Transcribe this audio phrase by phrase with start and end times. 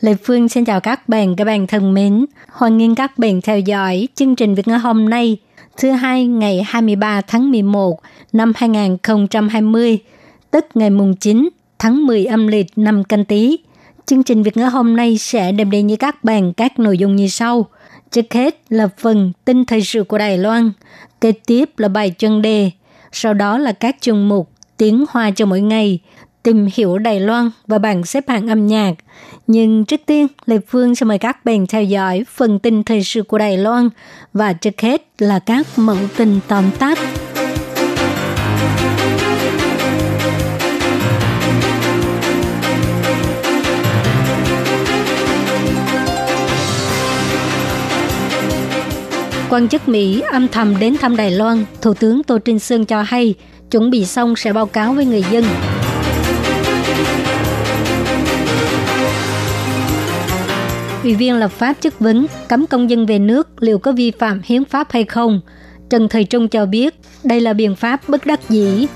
[0.00, 2.26] Lê Phương xin chào các bạn, các bạn thân mến.
[2.48, 5.36] Hoan nghênh các bạn theo dõi chương trình Việt ngữ hôm nay,
[5.76, 8.00] thứ hai ngày 23 tháng 11
[8.32, 9.98] năm 2020,
[10.50, 11.48] tức ngày mùng 9
[11.78, 13.58] tháng 10 âm lịch năm canh tí.
[14.06, 17.16] Chương trình Việt ngữ hôm nay sẽ đem đến với các bạn các nội dung
[17.16, 17.66] như sau.
[18.10, 20.72] Trước hết là phần tin thời sự của Đài Loan,
[21.20, 22.70] kế tiếp là bài chân đề,
[23.12, 25.98] sau đó là các chương mục tiếng hoa cho mỗi ngày,
[26.42, 28.92] tìm hiểu Đài Loan và bảng xếp hạng âm nhạc.
[29.46, 33.22] Nhưng trước tiên, Lê Phương sẽ mời các bạn theo dõi phần tin thời sự
[33.22, 33.88] của Đài Loan
[34.32, 36.98] và trước hết là các mẫu tin tóm tắt.
[49.50, 53.02] Quan chức Mỹ âm thầm đến thăm Đài Loan, Thủ tướng Tô Trinh Sương cho
[53.02, 53.34] hay
[53.70, 55.44] chuẩn bị xong sẽ báo cáo với người dân.
[61.02, 64.40] Ủy viên lập pháp chất vấn cấm công dân về nước liệu có vi phạm
[64.44, 65.40] hiến pháp hay không.
[65.90, 68.86] Trần Thời Trung cho biết đây là biện pháp bất đắc dĩ.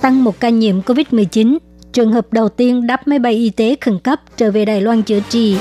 [0.00, 1.58] Tăng một ca nhiễm COVID-19,
[1.92, 5.02] trường hợp đầu tiên đắp máy bay y tế khẩn cấp trở về Đài Loan
[5.02, 5.56] chữa trị.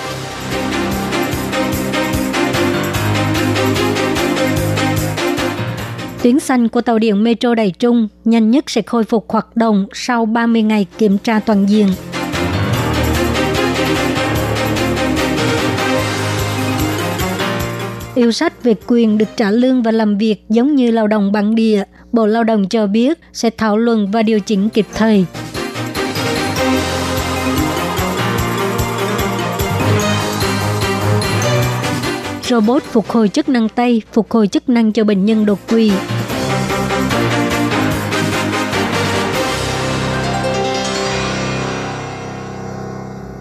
[6.24, 9.88] Tuyến xanh của tàu điện Metro Đài Trung nhanh nhất sẽ khôi phục hoạt động
[9.94, 11.88] sau 30 ngày kiểm tra toàn diện.
[18.16, 21.56] Yêu sách về quyền được trả lương và làm việc giống như lao động bản
[21.56, 25.26] địa, Bộ Lao động cho biết sẽ thảo luận và điều chỉnh kịp thời.
[32.50, 35.92] Robot phục hồi chức năng tay, phục hồi chức năng cho bệnh nhân đột quỵ.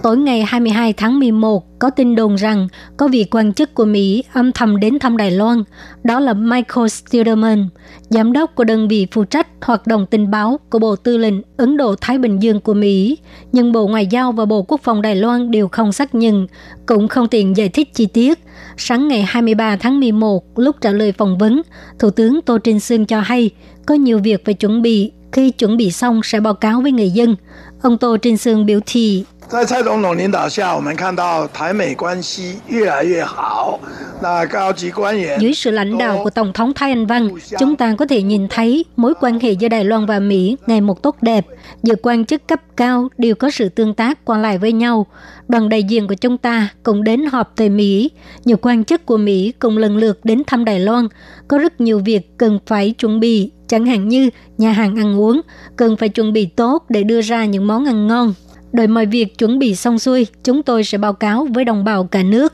[0.02, 4.24] Tối ngày 22 tháng 11, có tin đồn rằng có vị quan chức của Mỹ
[4.32, 5.62] âm thầm đến thăm Đài Loan.
[6.04, 7.68] Đó là Michael Stilderman,
[8.08, 11.34] giám đốc của đơn vị phụ trách hoạt động tình báo của Bộ Tư lệnh
[11.56, 13.18] Ấn Độ-Thái Bình Dương của Mỹ.
[13.52, 16.46] Nhưng Bộ Ngoại giao và Bộ Quốc phòng Đài Loan đều không xác nhận,
[16.86, 18.38] cũng không tiện giải thích chi tiết.
[18.76, 21.62] Sáng ngày 23 tháng 11, lúc trả lời phỏng vấn,
[21.98, 23.50] Thủ tướng Tô Trinh Sương cho hay
[23.86, 27.10] có nhiều việc phải chuẩn bị, khi chuẩn bị xong sẽ báo cáo với người
[27.10, 27.36] dân.
[27.82, 33.79] Ông Tô Trinh Sương biểu thị 在蔡总统领导下，我们看到台美关系越来越好。
[34.21, 38.47] 那高级官员 Dưới sự lãnh đạo của Tổng thống Thái Anh Văn, chúng ta có thể nhìn
[38.47, 41.45] thấy mối quan hệ giữa Đài Loan và Mỹ ngày một tốt đẹp.
[41.83, 45.05] Giữa quan chức cấp cao đều có sự tương tác qua lại với nhau.
[45.47, 48.11] Đoàn đại diện của chúng ta cũng đến họp tại Mỹ.
[48.45, 51.07] Nhiều quan chức của Mỹ cùng lần lượt đến thăm Đài Loan.
[51.47, 55.41] Có rất nhiều việc cần phải chuẩn bị, chẳng hạn như nhà hàng ăn uống,
[55.75, 58.33] cần phải chuẩn bị tốt để đưa ra những món ăn ngon.
[58.76, 62.04] Đợi mọi việc chuẩn bị xong xuôi, chúng tôi sẽ báo cáo với đồng bào
[62.04, 62.52] cả nước.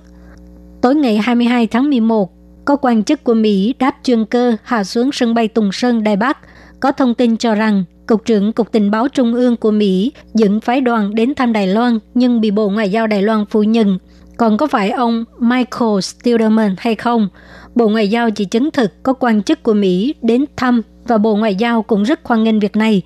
[0.82, 2.30] Tối ngày 22 tháng 11,
[2.64, 6.16] có quan chức của Mỹ đáp chuyên cơ hạ xuống sân bay Tùng Sơn, Đài
[6.16, 6.38] Bắc.
[6.80, 10.60] Có thông tin cho rằng Cục trưởng Cục Tình báo Trung ương của Mỹ dẫn
[10.60, 13.98] phái đoàn đến thăm Đài Loan nhưng bị Bộ Ngoại giao Đài Loan phủ nhận.
[14.36, 17.28] Còn có phải ông Michael Stilderman hay không?
[17.74, 21.36] Bộ Ngoại giao chỉ chứng thực có quan chức của Mỹ đến thăm và Bộ
[21.36, 23.02] Ngoại giao cũng rất hoan nghênh việc này.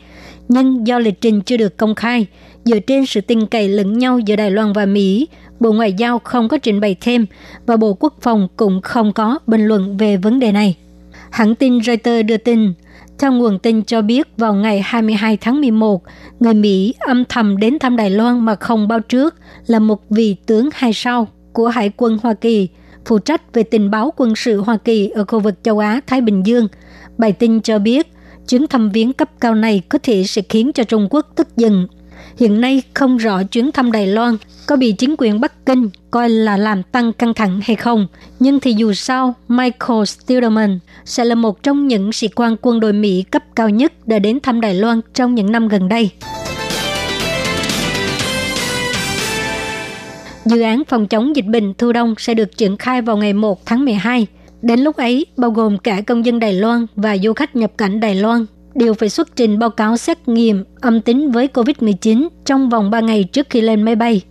[0.49, 2.27] Nhưng do lịch trình chưa được công khai,
[2.67, 5.29] dựa trên sự tin cậy lẫn nhau giữa Đài Loan và Mỹ,
[5.61, 7.27] Bộ Ngoại giao không có trình bày thêm
[7.67, 10.77] và Bộ Quốc phòng cũng không có bình luận về vấn đề này.
[11.31, 12.73] Hãng tin Reuters đưa tin,
[13.19, 16.03] theo nguồn tin cho biết vào ngày 22 tháng 11,
[16.41, 19.35] người Mỹ âm thầm đến thăm Đài Loan mà không báo trước
[19.67, 22.69] là một vị tướng hai sao của Hải quân Hoa Kỳ,
[23.05, 26.43] phụ trách về tình báo quân sự Hoa Kỳ ở khu vực châu Á-Thái Bình
[26.47, 26.69] Dương.
[27.19, 28.07] Bài tin cho biết,
[28.49, 31.87] chuyến thăm viếng cấp cao này có thể sẽ khiến cho Trung Quốc tức giận
[32.37, 34.37] Hiện nay không rõ chuyến thăm Đài Loan
[34.67, 38.07] có bị chính quyền Bắc Kinh coi là làm tăng căng thẳng hay không.
[38.41, 42.93] Nhưng thì dù sao, Michael Stilderman sẽ là một trong những sĩ quan quân đội
[42.93, 46.11] Mỹ cấp cao nhất đã đến thăm Đài Loan trong những năm gần đây.
[50.45, 53.67] Dự án phòng chống dịch bệnh thu đông sẽ được triển khai vào ngày 1
[53.67, 54.27] tháng 12.
[54.63, 58.01] Đến lúc ấy, bao gồm cả công dân Đài Loan và du khách nhập cảnh
[58.01, 62.69] Đài Loan đều phải xuất trình báo cáo xét nghiệm âm tính với COVID-19 trong
[62.69, 64.23] vòng 3 ngày trước khi lên máy bay.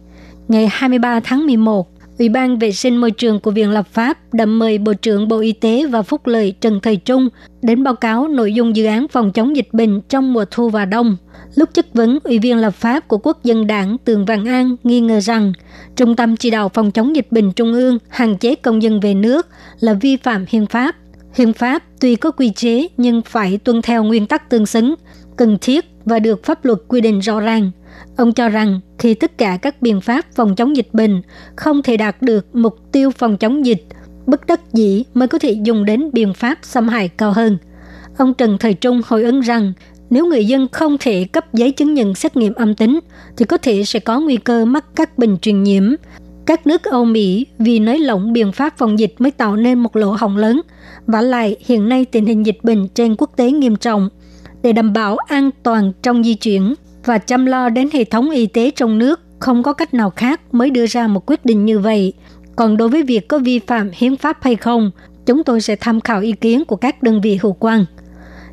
[0.47, 1.89] Ngày 23 tháng 11,
[2.19, 5.39] Ủy ban Vệ sinh Môi trường của Viện Lập pháp đã mời Bộ trưởng Bộ
[5.39, 7.29] Y tế và Phúc lợi Trần Thời Trung
[7.61, 10.85] đến báo cáo nội dung dự án phòng chống dịch bệnh trong mùa thu và
[10.85, 11.17] đông.
[11.55, 14.99] Lúc chất vấn, Ủy viên lập pháp của Quốc dân đảng Tường Vàng An nghi
[14.99, 15.53] ngờ rằng
[15.95, 19.13] Trung tâm chỉ đạo phòng chống dịch bệnh Trung ương hạn chế công dân về
[19.13, 19.47] nước
[19.79, 20.95] là vi phạm hiến pháp.
[21.35, 24.95] Hiến pháp tuy có quy chế nhưng phải tuân theo nguyên tắc tương xứng,
[25.35, 27.71] cần thiết và được pháp luật quy định rõ ràng.
[28.17, 31.21] Ông cho rằng khi tất cả các biện pháp phòng chống dịch bệnh
[31.55, 33.85] không thể đạt được mục tiêu phòng chống dịch,
[34.25, 37.57] bất đắc dĩ mới có thể dùng đến biện pháp xâm hại cao hơn.
[38.17, 39.73] Ông Trần Thời Trung hồi ứng rằng
[40.09, 42.99] nếu người dân không thể cấp giấy chứng nhận xét nghiệm âm tính
[43.37, 45.83] thì có thể sẽ có nguy cơ mắc các bệnh truyền nhiễm.
[46.45, 49.95] Các nước Âu Mỹ vì nới lỏng biện pháp phòng dịch mới tạo nên một
[49.95, 50.61] lỗ hổng lớn.
[51.07, 54.09] Và lại, hiện nay tình hình dịch bệnh trên quốc tế nghiêm trọng.
[54.63, 56.73] Để đảm bảo an toàn trong di chuyển
[57.05, 60.41] và chăm lo đến hệ thống y tế trong nước, không có cách nào khác
[60.51, 62.13] mới đưa ra một quyết định như vậy.
[62.55, 64.91] Còn đối với việc có vi phạm hiến pháp hay không,
[65.25, 67.85] chúng tôi sẽ tham khảo ý kiến của các đơn vị hữu quan.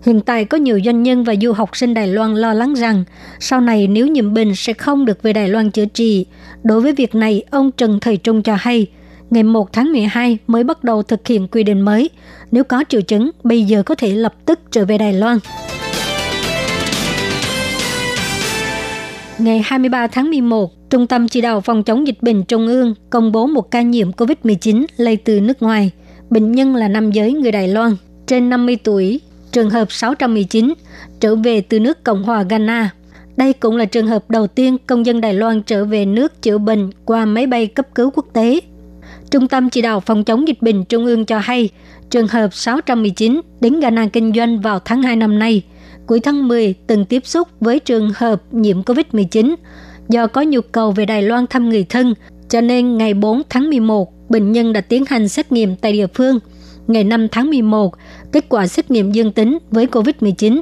[0.02, 3.04] Hiện tại có nhiều doanh nhân và du học sinh Đài Loan lo lắng rằng
[3.40, 6.26] sau này nếu nhiễm bệnh sẽ không được về Đài Loan chữa trị.
[6.62, 8.86] Đối với việc này, ông Trần Thời Trung cho hay,
[9.32, 12.10] ngày 1 tháng 12 mới bắt đầu thực hiện quy định mới.
[12.50, 15.38] Nếu có triệu chứng, bây giờ có thể lập tức trở về Đài Loan.
[19.38, 23.32] Ngày 23 tháng 11, Trung tâm Chỉ đạo Phòng chống dịch bệnh Trung ương công
[23.32, 25.90] bố một ca nhiễm COVID-19 lây từ nước ngoài.
[26.30, 27.96] Bệnh nhân là nam giới người Đài Loan,
[28.26, 29.20] trên 50 tuổi,
[29.52, 30.74] trường hợp 619,
[31.20, 32.90] trở về từ nước Cộng hòa Ghana.
[33.36, 36.58] Đây cũng là trường hợp đầu tiên công dân Đài Loan trở về nước chữa
[36.58, 38.60] bệnh qua máy bay cấp cứu quốc tế.
[39.32, 41.68] Trung tâm chỉ đạo phòng chống dịch bệnh Trung ương cho hay,
[42.10, 45.62] trường hợp 619 đến Ghana kinh doanh vào tháng 2 năm nay,
[46.06, 49.54] cuối tháng 10 từng tiếp xúc với trường hợp nhiễm COVID-19.
[50.08, 52.14] Do có nhu cầu về Đài Loan thăm người thân,
[52.48, 56.06] cho nên ngày 4 tháng 11, bệnh nhân đã tiến hành xét nghiệm tại địa
[56.14, 56.38] phương.
[56.86, 57.94] Ngày 5 tháng 11,
[58.32, 60.60] kết quả xét nghiệm dương tính với COVID-19.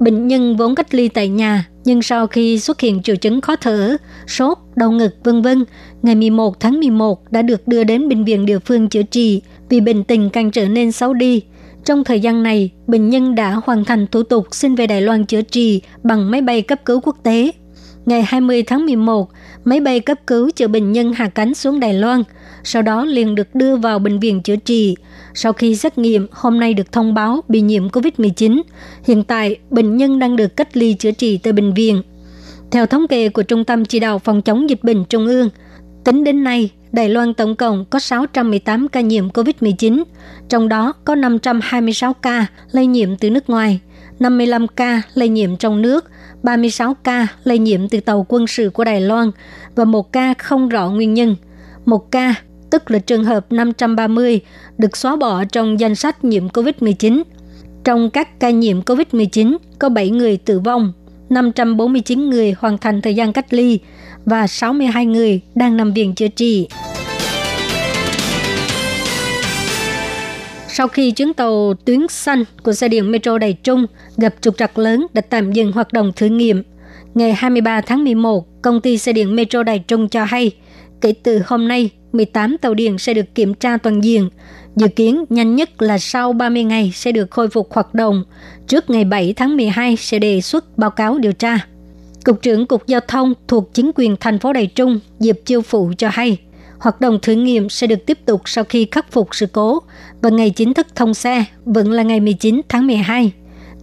[0.00, 3.56] Bệnh nhân vốn cách ly tại nhà, nhưng sau khi xuất hiện triệu chứng khó
[3.56, 5.64] thở, sốt, đau ngực, vân vân,
[6.02, 9.80] ngày 11 tháng 11 đã được đưa đến bệnh viện địa phương chữa trị vì
[9.80, 11.42] bệnh tình càng trở nên xấu đi.
[11.84, 15.24] Trong thời gian này, bệnh nhân đã hoàn thành thủ tục xin về Đài Loan
[15.24, 17.50] chữa trị bằng máy bay cấp cứu quốc tế.
[18.10, 19.30] Ngày 20 tháng 11,
[19.64, 22.22] máy bay cấp cứu chở bệnh nhân hạ cánh xuống Đài Loan,
[22.64, 24.96] sau đó liền được đưa vào bệnh viện chữa trị.
[25.34, 28.62] Sau khi xét nghiệm, hôm nay được thông báo bị nhiễm COVID-19.
[29.04, 32.02] Hiện tại, bệnh nhân đang được cách ly chữa trị tại bệnh viện.
[32.70, 35.50] Theo thống kê của Trung tâm Chỉ đạo Phòng chống dịch bệnh Trung ương,
[36.04, 40.02] tính đến nay, Đài Loan tổng cộng có 618 ca nhiễm COVID-19,
[40.48, 43.80] trong đó có 526 ca lây nhiễm từ nước ngoài,
[44.18, 46.04] 55 ca lây nhiễm trong nước,
[46.42, 49.30] 36 ca lây nhiễm từ tàu quân sự của Đài Loan
[49.74, 51.36] và một ca không rõ nguyên nhân.
[51.84, 52.34] Một ca,
[52.70, 54.40] tức là trường hợp 530,
[54.78, 57.22] được xóa bỏ trong danh sách nhiễm COVID-19.
[57.84, 60.92] Trong các ca nhiễm COVID-19, có 7 người tử vong,
[61.28, 63.78] 549 người hoàn thành thời gian cách ly
[64.24, 66.68] và 62 người đang nằm viện chữa trị.
[70.80, 73.86] Sau khi chuyến tàu tuyến xanh của xe điện Metro Đài Trung
[74.16, 76.62] gặp trục trặc lớn đã tạm dừng hoạt động thử nghiệm,
[77.14, 80.50] ngày 23 tháng 11, công ty xe điện Metro Đài Trung cho hay,
[81.00, 84.30] kể từ hôm nay, 18 tàu điện sẽ được kiểm tra toàn diện.
[84.76, 88.24] Dự kiến nhanh nhất là sau 30 ngày sẽ được khôi phục hoạt động.
[88.66, 91.58] Trước ngày 7 tháng 12 sẽ đề xuất báo cáo điều tra.
[92.24, 95.92] Cục trưởng Cục Giao thông thuộc chính quyền thành phố Đài Trung, Diệp Chiêu Phụ
[95.98, 96.38] cho hay,
[96.80, 99.78] hoạt động thử nghiệm sẽ được tiếp tục sau khi khắc phục sự cố
[100.22, 103.32] và ngày chính thức thông xe vẫn là ngày 19 tháng 12.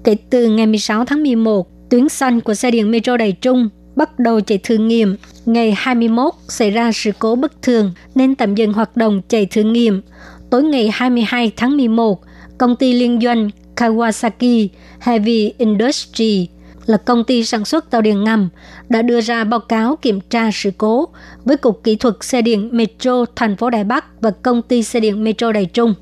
[0.03, 4.19] Kể từ ngày 16 tháng 11, tuyến xanh của xe điện Metro Đài Trung bắt
[4.19, 5.15] đầu chạy thử nghiệm.
[5.45, 9.61] Ngày 21 xảy ra sự cố bất thường nên tạm dừng hoạt động chạy thử
[9.61, 10.01] nghiệm.
[10.49, 12.21] Tối ngày 22 tháng 11,
[12.57, 14.67] công ty liên doanh Kawasaki
[14.99, 16.47] Heavy Industry
[16.85, 18.49] là công ty sản xuất tàu điện ngầm,
[18.89, 21.07] đã đưa ra báo cáo kiểm tra sự cố
[21.45, 24.99] với Cục Kỹ thuật Xe điện Metro thành phố Đài Bắc và công ty xe
[24.99, 25.93] điện Metro Đài Trung.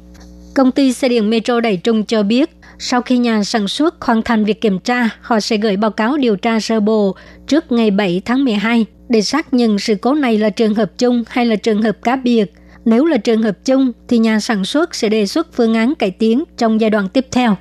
[0.55, 2.49] Công ty xe điện Metro Đài Trung cho biết,
[2.79, 6.17] sau khi nhà sản xuất hoàn thành việc kiểm tra, họ sẽ gửi báo cáo
[6.17, 7.15] điều tra sơ bộ
[7.47, 11.23] trước ngày 7 tháng 12 để xác nhận sự cố này là trường hợp chung
[11.27, 12.53] hay là trường hợp cá biệt.
[12.85, 16.11] Nếu là trường hợp chung, thì nhà sản xuất sẽ đề xuất phương án cải
[16.11, 17.55] tiến trong giai đoạn tiếp theo.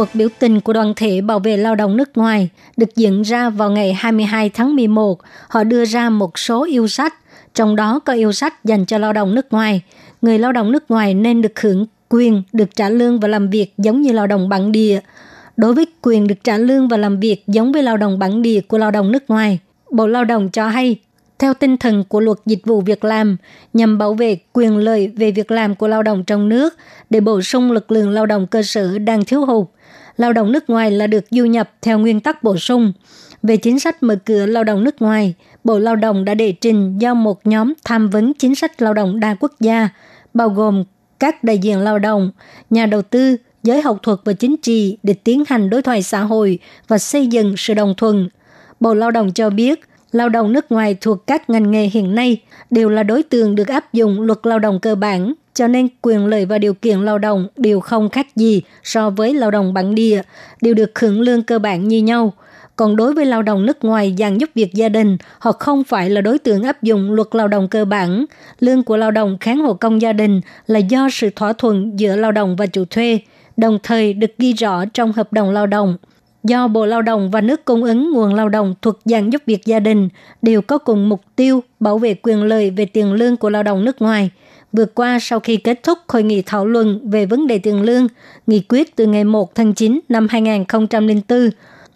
[0.00, 3.50] Cuộc biểu tình của đoàn thể bảo vệ lao động nước ngoài được diễn ra
[3.50, 5.18] vào ngày 22 tháng 11.
[5.48, 7.14] Họ đưa ra một số yêu sách,
[7.54, 9.82] trong đó có yêu sách dành cho lao động nước ngoài.
[10.22, 13.74] Người lao động nước ngoài nên được hưởng quyền được trả lương và làm việc
[13.78, 15.00] giống như lao động bản địa.
[15.56, 18.60] Đối với quyền được trả lương và làm việc giống với lao động bản địa
[18.60, 19.58] của lao động nước ngoài,
[19.90, 20.96] Bộ Lao động cho hay,
[21.38, 23.36] theo tinh thần của luật dịch vụ việc làm,
[23.72, 26.76] nhằm bảo vệ quyền lợi về việc làm của lao động trong nước
[27.10, 29.66] để bổ sung lực lượng lao động cơ sở đang thiếu hụt.
[30.20, 32.92] Lao động nước ngoài là được du nhập theo nguyên tắc bổ sung.
[33.42, 35.34] Về chính sách mở cửa lao động nước ngoài,
[35.64, 39.20] Bộ Lao động đã đề trình do một nhóm tham vấn chính sách lao động
[39.20, 39.88] đa quốc gia,
[40.34, 40.84] bao gồm
[41.18, 42.30] các đại diện lao động,
[42.70, 46.20] nhà đầu tư, giới học thuật và chính trị để tiến hành đối thoại xã
[46.20, 46.58] hội
[46.88, 48.28] và xây dựng sự đồng thuận.
[48.80, 49.80] Bộ Lao động cho biết,
[50.12, 53.68] lao động nước ngoài thuộc các ngành nghề hiện nay đều là đối tượng được
[53.68, 57.18] áp dụng luật lao động cơ bản, cho nên quyền lợi và điều kiện lao
[57.18, 60.22] động đều không khác gì so với lao động bản địa,
[60.62, 62.32] đều được hưởng lương cơ bản như nhau–
[62.80, 66.10] còn đối với lao động nước ngoài dàn giúp việc gia đình, họ không phải
[66.10, 68.24] là đối tượng áp dụng luật lao động cơ bản.
[68.60, 72.16] Lương của lao động kháng hộ công gia đình là do sự thỏa thuận giữa
[72.16, 73.18] lao động và chủ thuê,
[73.56, 75.96] đồng thời được ghi rõ trong hợp đồng lao động.
[76.44, 79.66] Do Bộ Lao động và nước cung ứng nguồn lao động thuộc dàn giúp việc
[79.66, 80.08] gia đình
[80.42, 83.84] đều có cùng mục tiêu bảo vệ quyền lợi về tiền lương của lao động
[83.84, 84.30] nước ngoài.
[84.72, 88.06] Vừa qua, sau khi kết thúc hội nghị thảo luận về vấn đề tiền lương,
[88.46, 91.50] nghị quyết từ ngày 1 tháng 9 năm 2004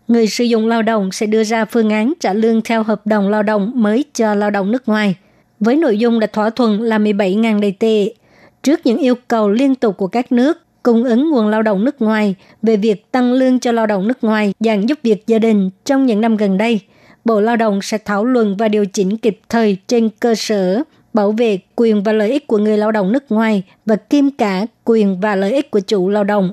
[0.08, 3.28] người sử dụng lao động sẽ đưa ra phương án trả lương theo hợp đồng
[3.28, 5.14] lao động mới cho lao động nước ngoài,
[5.60, 8.14] với nội dung đã thỏa thuận là 17.000 đầy tệ.
[8.62, 12.02] Trước những yêu cầu liên tục của các nước cung ứng nguồn lao động nước
[12.02, 15.70] ngoài về việc tăng lương cho lao động nước ngoài dạng giúp việc gia đình
[15.84, 16.80] trong những năm gần đây,
[17.24, 20.82] Bộ Lao động sẽ thảo luận và điều chỉnh kịp thời trên cơ sở
[21.14, 24.66] bảo vệ quyền và lợi ích của người lao động nước ngoài và kiêm cả
[24.84, 26.52] quyền và lợi ích của chủ lao động.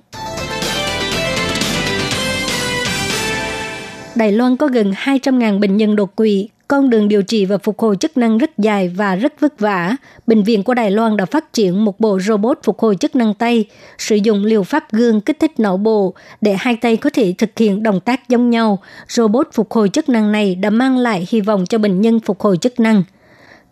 [4.16, 7.80] Đài Loan có gần 200.000 bệnh nhân đột quỵ, con đường điều trị và phục
[7.80, 9.96] hồi chức năng rất dài và rất vất vả.
[10.28, 13.34] Bệnh viện của Đài Loan đã phát triển một bộ robot phục hồi chức năng
[13.34, 13.66] tay,
[13.98, 17.60] sử dụng liều pháp gương kích thích não bộ để hai tay có thể thực
[17.60, 18.80] hiện động tác giống nhau.
[19.08, 22.42] Robot phục hồi chức năng này đã mang lại hy vọng cho bệnh nhân phục
[22.42, 23.04] hồi chức năng.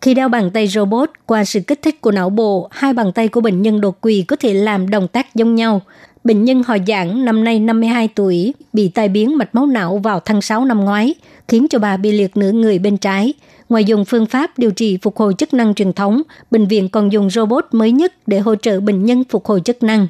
[0.01, 3.27] Khi đeo bàn tay robot, qua sự kích thích của não bộ, hai bàn tay
[3.27, 5.81] của bệnh nhân đột quỵ có thể làm động tác giống nhau.
[6.23, 10.19] Bệnh nhân họ giảng năm nay 52 tuổi, bị tai biến mạch máu não vào
[10.19, 11.15] tháng 6 năm ngoái,
[11.47, 13.33] khiến cho bà bị liệt nửa người bên trái.
[13.69, 17.11] Ngoài dùng phương pháp điều trị phục hồi chức năng truyền thống, bệnh viện còn
[17.11, 20.07] dùng robot mới nhất để hỗ trợ bệnh nhân phục hồi chức năng.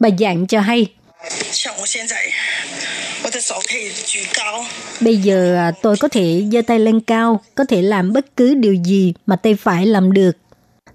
[0.00, 0.86] Bà giảng cho hay,
[5.00, 8.54] Bây giờ à, tôi có thể giơ tay lên cao, có thể làm bất cứ
[8.54, 10.36] điều gì mà tay phải làm được.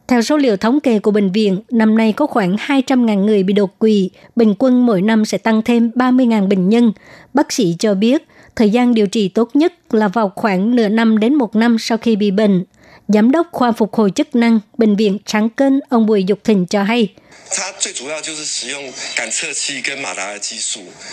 [0.08, 3.54] Theo số liệu thống kê của bệnh viện, năm nay có khoảng 200.000 người bị
[3.54, 6.92] đột quỵ, bình quân mỗi năm sẽ tăng thêm 30.000 bệnh nhân.
[7.34, 11.20] Bác sĩ cho biết, thời gian điều trị tốt nhất là vào khoảng nửa năm
[11.20, 12.64] đến một năm sau khi bị bệnh.
[13.08, 16.66] Giám đốc khoa phục hồi chức năng Bệnh viện Tráng Kênh, ông Bùi Dục Thịnh
[16.66, 17.08] cho hay,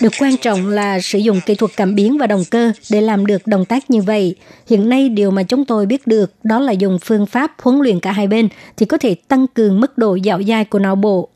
[0.00, 3.26] được quan trọng là sử dụng kỹ thuật cảm biến và động cơ để làm
[3.26, 4.34] được động tác như vậy.
[4.68, 8.00] Hiện nay điều mà chúng tôi biết được đó là dùng phương pháp huấn luyện
[8.00, 11.28] cả hai bên thì có thể tăng cường mức độ dạo dai của não bộ.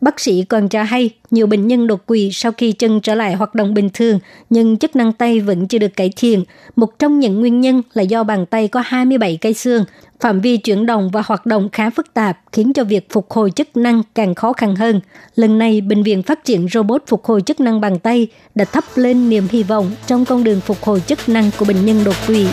[0.00, 3.34] Bác sĩ còn cho hay nhiều bệnh nhân đột quỵ sau khi chân trở lại
[3.34, 4.18] hoạt động bình thường
[4.50, 6.44] nhưng chức năng tay vẫn chưa được cải thiện.
[6.76, 9.84] Một trong những nguyên nhân là do bàn tay có 27 cây xương,
[10.20, 13.50] phạm vi chuyển động và hoạt động khá phức tạp khiến cho việc phục hồi
[13.50, 15.00] chức năng càng khó khăn hơn.
[15.34, 18.84] Lần này, bệnh viện phát triển robot phục hồi chức năng bàn tay đã thắp
[18.94, 22.16] lên niềm hy vọng trong con đường phục hồi chức năng của bệnh nhân đột
[22.26, 22.46] quỵ.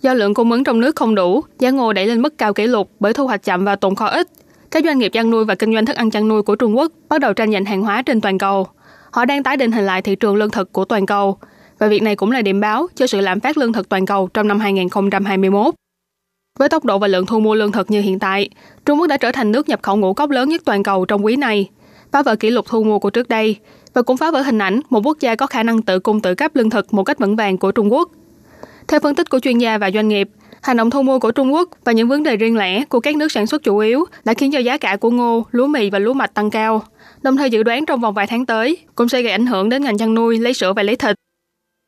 [0.01, 2.67] Do lượng cung ứng trong nước không đủ, giá ngô đẩy lên mức cao kỷ
[2.67, 4.27] lục bởi thu hoạch chậm và tồn kho ít.
[4.72, 6.91] Các doanh nghiệp chăn nuôi và kinh doanh thức ăn chăn nuôi của Trung Quốc
[7.10, 8.67] bắt đầu tranh giành hàng hóa trên toàn cầu.
[9.12, 11.38] Họ đang tái định hình lại thị trường lương thực của toàn cầu,
[11.79, 14.29] và việc này cũng là điểm báo cho sự lạm phát lương thực toàn cầu
[14.34, 15.75] trong năm 2021.
[16.60, 18.50] Với tốc độ và lượng thu mua lương thực như hiện tại,
[18.86, 21.26] Trung Quốc đã trở thành nước nhập khẩu ngũ cốc lớn nhất toàn cầu trong
[21.26, 21.70] quý này,
[22.12, 23.56] phá vỡ kỷ lục thu mua của trước đây
[23.94, 26.36] và cũng phá vỡ hình ảnh một quốc gia có khả năng tự cung tự
[26.36, 28.12] cấp lương thực một cách vững vàng của Trung Quốc.
[28.88, 30.30] Theo phân tích của chuyên gia và doanh nghiệp,
[30.62, 33.16] hành động thu mua của Trung Quốc và những vấn đề riêng lẻ của các
[33.16, 36.00] nước sản xuất chủ yếu đã khiến cho giá cả của ngô, lúa mì và
[36.00, 36.84] lúa mạch tăng cao.
[37.22, 39.84] Đồng thời dự đoán trong vòng vài tháng tới cũng sẽ gây ảnh hưởng đến
[39.84, 41.16] ngành chăn nuôi, lấy sữa và lấy thịt.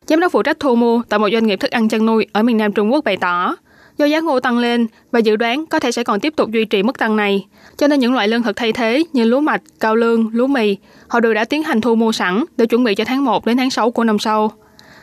[0.07, 2.43] Giám đốc phụ trách thu mua tại một doanh nghiệp thức ăn chăn nuôi ở
[2.43, 3.55] miền Nam Trung Quốc bày tỏ,
[3.97, 6.65] do giá ngô tăng lên và dự đoán có thể sẽ còn tiếp tục duy
[6.65, 9.61] trì mức tăng này, cho nên những loại lương thực thay thế như lúa mạch,
[9.79, 10.77] cao lương, lúa mì,
[11.07, 13.57] họ đều đã tiến hành thu mua sẵn để chuẩn bị cho tháng 1 đến
[13.57, 14.51] tháng 6 của năm sau.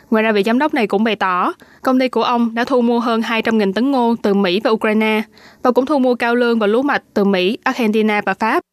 [0.09, 2.81] Ngoài ra, vị giám đốc này cũng bày tỏ, công ty của ông đã thu
[2.81, 5.21] mua hơn 200.000 tấn ngô từ Mỹ và Ukraine
[5.63, 8.63] và cũng thu mua cao lương và lúa mạch từ Mỹ, Argentina và Pháp.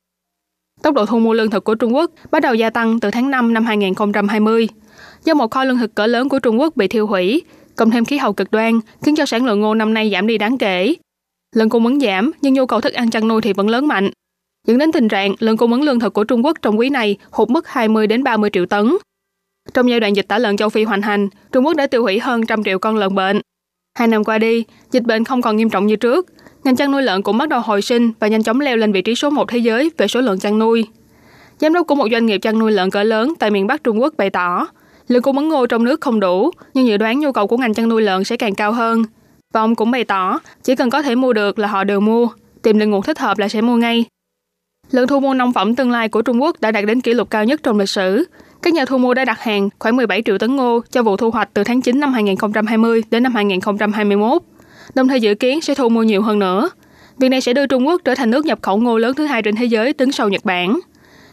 [0.83, 3.31] Tốc độ thu mua lương thực của Trung Quốc bắt đầu gia tăng từ tháng
[3.31, 4.69] 5 năm 2020
[5.25, 7.43] do một kho lương thực cỡ lớn của Trung Quốc bị thiêu hủy,
[7.76, 10.39] cộng thêm khí hậu cực đoan khiến cho sản lượng ngô năm nay giảm đi
[10.39, 10.95] đáng kể.
[11.56, 14.11] Lượng cung ứng giảm nhưng nhu cầu thức ăn chăn nuôi thì vẫn lớn mạnh,
[14.67, 17.17] dẫn đến tình trạng lượng cung ứng lương thực của Trung Quốc trong quý này
[17.30, 18.97] hụt mức 20 đến 30 triệu tấn.
[19.75, 22.19] Trong giai đoạn dịch tả lợn châu Phi hoành hành, Trung Quốc đã tiêu hủy
[22.19, 23.41] hơn trăm triệu con lợn bệnh.
[23.99, 26.26] Hai năm qua đi, dịch bệnh không còn nghiêm trọng như trước.
[26.65, 29.02] Ngành chăn nuôi lợn cũng bắt đầu hồi sinh và nhanh chóng leo lên vị
[29.02, 30.87] trí số 1 thế giới về số lượng chăn nuôi.
[31.58, 34.00] Giám đốc của một doanh nghiệp chăn nuôi lợn cỡ lớn tại miền Bắc Trung
[34.00, 34.67] Quốc bày tỏ,
[35.08, 37.75] lượng cung ứng ngô trong nước không đủ, nhưng dự đoán nhu cầu của ngành
[37.75, 39.02] chăn nuôi lợn sẽ càng cao hơn.
[39.52, 42.28] Và ông cũng bày tỏ, chỉ cần có thể mua được là họ đều mua,
[42.62, 44.04] tìm được nguồn thích hợp là sẽ mua ngay.
[44.91, 47.30] Lượng thu mua nông phẩm tương lai của Trung Quốc đã đạt đến kỷ lục
[47.30, 48.25] cao nhất trong lịch sử.
[48.62, 51.30] Các nhà thu mua đã đặt hàng khoảng 17 triệu tấn ngô cho vụ thu
[51.30, 54.43] hoạch từ tháng 9 năm 2020 đến năm 2021,
[54.95, 56.71] đồng thời dự kiến sẽ thu mua nhiều hơn nữa.
[57.19, 59.43] Việc này sẽ đưa Trung Quốc trở thành nước nhập khẩu ngô lớn thứ hai
[59.43, 60.80] trên thế giới đứng sau Nhật Bản.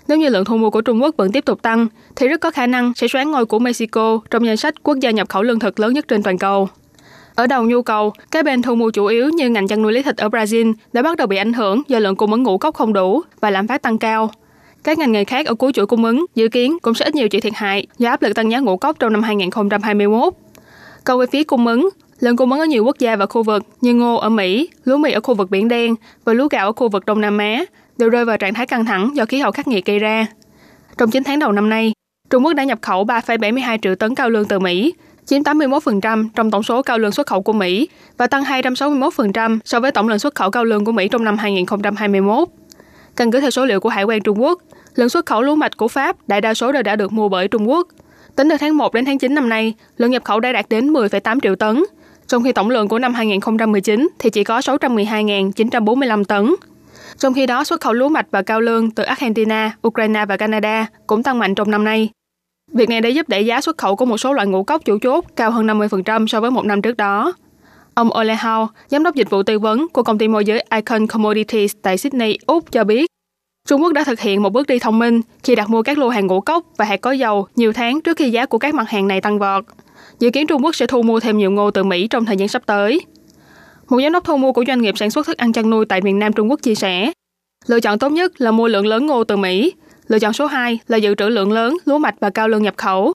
[0.09, 2.51] Nếu như lượng thu mua của Trung Quốc vẫn tiếp tục tăng, thì rất có
[2.51, 5.59] khả năng sẽ xoán ngôi của Mexico trong danh sách quốc gia nhập khẩu lương
[5.59, 6.69] thực lớn nhất trên toàn cầu.
[7.35, 10.03] Ở đầu nhu cầu, các bên thu mua chủ yếu như ngành chăn nuôi lấy
[10.03, 12.75] thịt ở Brazil đã bắt đầu bị ảnh hưởng do lượng cung ứng ngũ cốc
[12.75, 14.31] không đủ và lạm phát tăng cao.
[14.83, 17.29] Các ngành nghề khác ở cuối chuỗi cung ứng dự kiến cũng sẽ ít nhiều
[17.29, 20.33] chịu thiệt hại do áp lực tăng giá ngũ cốc trong năm 2021.
[21.03, 23.63] Còn về phía cung ứng, lượng cung ứng ở nhiều quốc gia và khu vực
[23.81, 25.95] như ngô ở Mỹ, lúa mì ở khu vực Biển Đen
[26.25, 27.65] và lúa gạo ở khu vực Đông Nam Á
[27.99, 30.27] đều rơi vào trạng thái căng thẳng do khí hậu khắc nghiệt gây ra.
[30.97, 31.93] Trong 9 tháng đầu năm nay,
[32.29, 34.93] Trung Quốc đã nhập khẩu 3,72 triệu tấn cao lương từ Mỹ,
[35.25, 39.79] chiếm 81% trong tổng số cao lương xuất khẩu của Mỹ và tăng 261% so
[39.79, 42.47] với tổng lượng xuất khẩu cao lương của Mỹ trong năm 2021.
[43.15, 44.61] Căn cứ theo số liệu của Hải quan Trung Quốc,
[44.95, 47.47] lượng xuất khẩu lúa mạch của Pháp đại đa số đều đã được mua bởi
[47.47, 47.87] Trung Quốc.
[48.35, 50.93] Tính từ tháng 1 đến tháng 9 năm nay, lượng nhập khẩu đã đạt đến
[50.93, 51.83] 10,8 triệu tấn,
[52.27, 56.55] trong khi tổng lượng của năm 2019 thì chỉ có 612.945 tấn.
[57.19, 60.87] Trong khi đó, xuất khẩu lúa mạch và cao lương từ Argentina, Ukraine và Canada
[61.07, 62.09] cũng tăng mạnh trong năm nay.
[62.73, 64.97] Việc này đã giúp đẩy giá xuất khẩu của một số loại ngũ cốc chủ
[65.01, 67.33] chốt cao hơn 50% so với một năm trước đó.
[67.93, 71.07] Ông Ole Hau, giám đốc dịch vụ tư vấn của công ty môi giới Icon
[71.07, 73.11] Commodities tại Sydney, Úc cho biết,
[73.67, 76.09] Trung Quốc đã thực hiện một bước đi thông minh khi đặt mua các lô
[76.09, 78.89] hàng ngũ cốc và hạt có dầu nhiều tháng trước khi giá của các mặt
[78.89, 79.65] hàng này tăng vọt.
[80.19, 82.47] Dự kiến Trung Quốc sẽ thu mua thêm nhiều ngô từ Mỹ trong thời gian
[82.47, 83.01] sắp tới.
[83.89, 86.01] Một giám đốc thu mua của doanh nghiệp sản xuất thức ăn chăn nuôi tại
[86.01, 87.11] miền Nam Trung Quốc chia sẻ,
[87.67, 89.73] lựa chọn tốt nhất là mua lượng lớn ngô từ Mỹ,
[90.07, 92.73] lựa chọn số 2 là dự trữ lượng lớn lúa mạch và cao lương nhập
[92.77, 93.13] khẩu.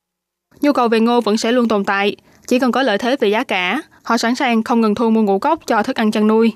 [0.61, 3.29] Nhu cầu về ngô vẫn sẽ luôn tồn tại, chỉ cần có lợi thế về
[3.29, 6.27] giá cả, họ sẵn sàng không ngừng thu mua ngũ cốc cho thức ăn chăn
[6.27, 6.53] nuôi.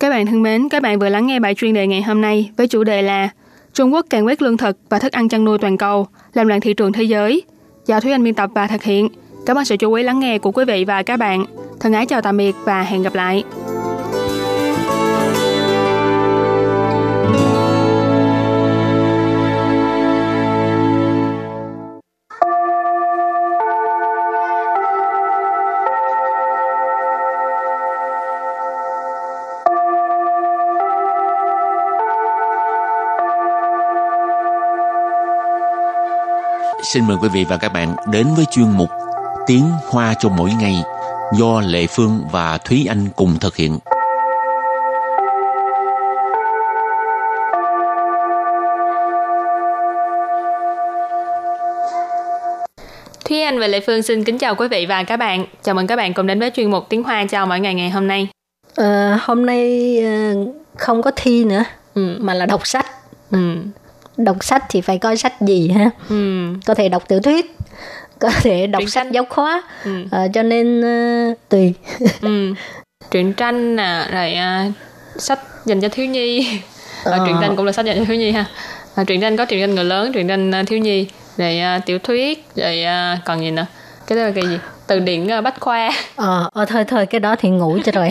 [0.00, 2.50] Các bạn thân mến, các bạn vừa lắng nghe bài chuyên đề ngày hôm nay
[2.56, 3.28] với chủ đề là
[3.74, 6.60] Trung Quốc càng quét lương thực và thức ăn chăn nuôi toàn cầu, làm loạn
[6.60, 7.42] thị trường thế giới.
[7.86, 9.08] Do Thúy Anh biên tập và thực hiện.
[9.46, 11.44] Cảm ơn sự chú ý lắng nghe của quý vị và các bạn.
[11.80, 13.44] Thân ái chào tạm biệt và hẹn gặp lại.
[36.92, 38.90] xin mời quý vị và các bạn đến với chuyên mục
[39.46, 40.74] Tiếng Hoa cho mỗi ngày
[41.38, 43.78] do Lệ Phương và Thúy Anh cùng thực hiện.
[53.24, 55.46] Thúy Anh và Lệ Phương xin kính chào quý vị và các bạn.
[55.62, 57.90] Chào mừng các bạn cùng đến với chuyên mục Tiếng Hoa chào mỗi ngày ngày
[57.90, 58.28] hôm nay.
[58.74, 60.34] Ờ, hôm nay ờ,
[60.76, 62.16] không có thi nữa, Ừ.
[62.20, 62.86] mà là đọc sách.
[63.30, 63.38] Ừ.
[64.16, 65.90] Đọc sách thì phải coi sách gì ha?
[66.08, 66.46] Ừ.
[66.66, 67.55] Có thể đọc tiểu thuyết,
[68.18, 69.12] có thể đọc Truyện sách tranh.
[69.12, 69.62] giáo khoa.
[69.84, 69.90] Ừ.
[70.10, 71.74] Ờ, cho nên ờ, tùy.
[72.20, 72.54] ừ.
[73.10, 74.66] Truyện tranh nè, rồi à,
[75.18, 76.60] sách dành cho thiếu nhi.
[77.04, 77.18] Ờ.
[77.26, 78.44] truyện tranh cũng là sách dành cho thiếu nhi ha.
[78.94, 81.78] À, truyện tranh có truyện tranh người lớn, truyện tranh à, thiếu nhi, rồi à,
[81.86, 83.66] tiểu thuyết, rồi à, còn gì nữa?
[84.06, 84.58] Cái đó là cái gì?
[84.86, 85.90] Từ điển à, bách khoa.
[86.16, 88.10] Ờ, ờ, thôi thôi cái đó thì ngủ cho rồi.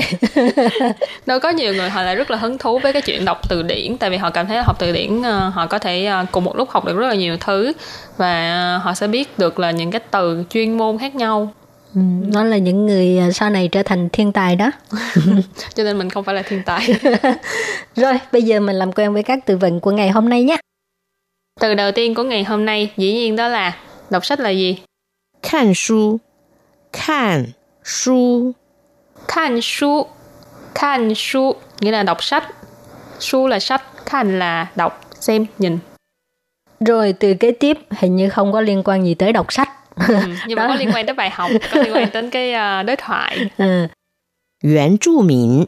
[1.25, 3.63] đâu có nhiều người họ lại rất là hứng thú với cái chuyện đọc từ
[3.63, 6.25] điển tại vì họ cảm thấy là học từ điển ờ, họ có thể ờ,
[6.31, 7.73] cùng một lúc học được rất là nhiều thứ
[8.17, 11.53] và ờ, họ sẽ biết được là những cái từ chuyên môn khác nhau
[11.95, 12.01] Ừ,
[12.33, 14.71] nó là những người ờ, sau này trở thành thiên tài đó.
[15.75, 16.87] cho nên mình không phải là thiên tài
[17.95, 20.57] Rồi, bây giờ mình làm quen với các từ vựng của ngày hôm nay nhé.
[21.59, 23.77] từ đầu tiên của ngày hôm nay dĩ nhiên đó là
[24.09, 24.77] đọc sách là gì
[25.41, 26.19] 看书，
[26.94, 28.54] 看书，
[29.28, 30.06] khan su
[30.74, 32.44] khan su nghĩa là đọc sách
[33.20, 35.78] su là sách khan là đọc xem nhìn
[36.80, 39.68] Rồi từ kế tiếp hình như không có liên quan gì tới đọc sách.
[40.08, 40.14] ừ,
[40.46, 40.68] nhưng mà Đó.
[40.68, 43.88] có liên quan tới bài học có liên quan đến cái ờ, đối thoại Ừ.
[44.62, 45.66] 原住民，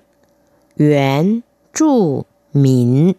[0.77, 1.43] 原
[1.73, 3.15] 住民，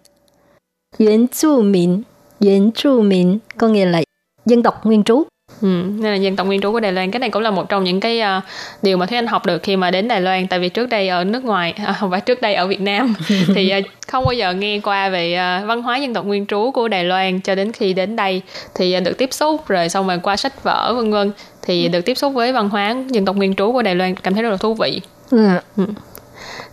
[0.99, 2.03] Yuan Chu Min,
[2.39, 4.01] Yuan Chu Min có nghĩa là
[4.45, 5.23] dân tộc nguyên trú.
[5.62, 5.68] Ừ,
[5.98, 7.84] nên là dân tộc nguyên trú của Đài Loan cái này cũng là một trong
[7.84, 8.44] những cái uh,
[8.82, 11.08] điều mà Thúy Anh học được khi mà đến Đài Loan tại vì trước đây
[11.08, 13.14] ở nước ngoài à, không phải trước đây ở Việt Nam
[13.54, 16.70] thì uh, không bao giờ nghe qua về uh, văn hóa dân tộc nguyên trú
[16.74, 18.42] của Đài Loan cho đến khi đến đây
[18.74, 21.88] thì uh, được tiếp xúc rồi xong rồi qua sách vở vân vân thì ừ.
[21.88, 24.42] được tiếp xúc với văn hóa dân tộc nguyên trú của Đài Loan cảm thấy
[24.42, 25.00] rất là thú vị.
[25.30, 25.48] Ừ.
[25.76, 25.84] ừ.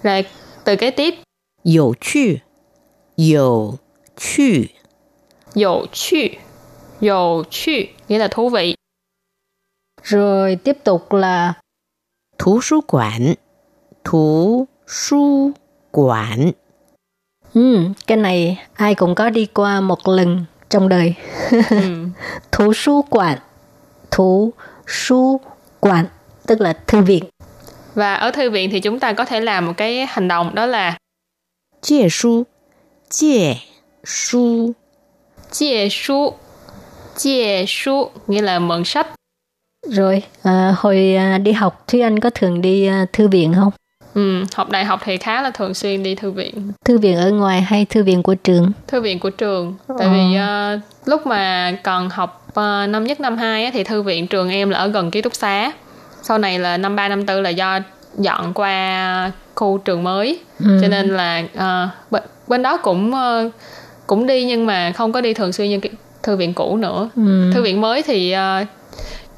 [0.04, 0.26] Rồi
[0.64, 1.16] từ kế tiếp.
[1.64, 2.36] Dầu chư.
[3.18, 3.78] Dầu
[4.18, 4.64] chư.
[5.56, 6.18] Dầu chư.
[7.02, 7.72] Dầu chu
[8.08, 8.76] nghĩa là thú vị.
[10.04, 11.54] Rồi tiếp tục là
[12.38, 13.34] thú sư quản.
[14.04, 15.52] Thú sư
[15.92, 16.52] quản.
[17.54, 21.14] Ừ, cái này ai cũng có đi qua một lần trong đời.
[21.70, 22.08] ừ.
[22.52, 23.38] Thú sư quản.
[24.12, 24.54] Thú
[24.88, 25.38] sư
[25.80, 26.06] quản
[26.48, 27.24] tức là thư viện.
[27.94, 30.66] Và ở thư viện thì chúng ta có thể làm một cái hành động đó
[30.66, 30.98] là
[31.82, 32.44] Chia su
[33.10, 33.54] Chia
[34.04, 34.72] su
[35.52, 36.34] Chia su
[37.18, 39.08] chia su nghĩa là mượn sách
[39.90, 43.72] Rồi à, hồi à, đi học Thúy Anh có thường đi à, thư viện không?
[44.14, 47.32] ừ, học đại học thì khá là thường xuyên đi thư viện Thư viện ở
[47.32, 48.72] ngoài hay thư viện của trường?
[48.88, 53.38] thư viện của trường tại vì ờ, lúc mà còn học ờ, năm nhất năm
[53.38, 55.72] hai á, thì thư viện trường em là ở gần ký túc xá
[56.22, 57.80] sau này là năm ba năm tư là do
[58.18, 60.80] dọn qua khu trường mới Ừ.
[60.82, 61.90] cho nên là ờ,
[62.48, 63.50] bên, đó cũng ờ,
[64.08, 65.80] cũng đi nhưng mà không có đi thường xuyên như
[66.26, 67.52] thư viện cũ nữa Ừ.
[67.54, 68.66] thư viện mới thì ờ,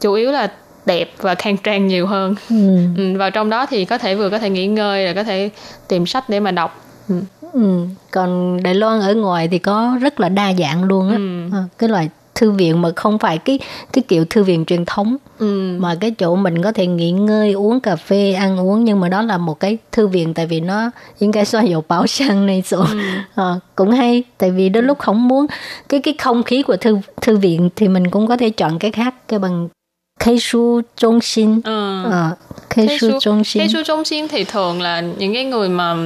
[0.02, 0.52] chủ yếu là
[0.86, 2.56] đẹp và khang trang nhiều hơn Ừ.
[2.98, 5.50] ừ, vào trong đó thì có thể vừa có thể nghỉ ngơi rồi có thể
[5.88, 7.16] tìm sách để mà đọc ừ.
[7.54, 7.86] Ừ.
[8.12, 11.16] Còn Đài Loan ở ngoài thì có rất là đa dạng luôn á.
[11.16, 11.58] Ừ.
[11.58, 13.59] À, cái loại thư viện mà không phải cái
[13.93, 15.77] cái kiểu thư viện truyền thống Ừ.
[15.81, 19.09] mà cái chỗ mình có thể nghỉ ngơi uống cà phê ăn uống nhưng mà
[19.09, 22.85] đó là một cái thư viện tại vì nó应该算有保障này chỗ
[23.35, 25.47] Ờ, cũng hay tại vì đôi lúc không muốn
[25.89, 28.91] cái cái không khí của thư thư viện thì mình cũng có thể chọn cái
[28.91, 29.69] khác cái bằng
[30.21, 32.03] khai su trung心Ừ.
[32.11, 32.31] ờ,
[32.71, 35.97] khai su trung心Cái su trung心thì thường là những cái người mà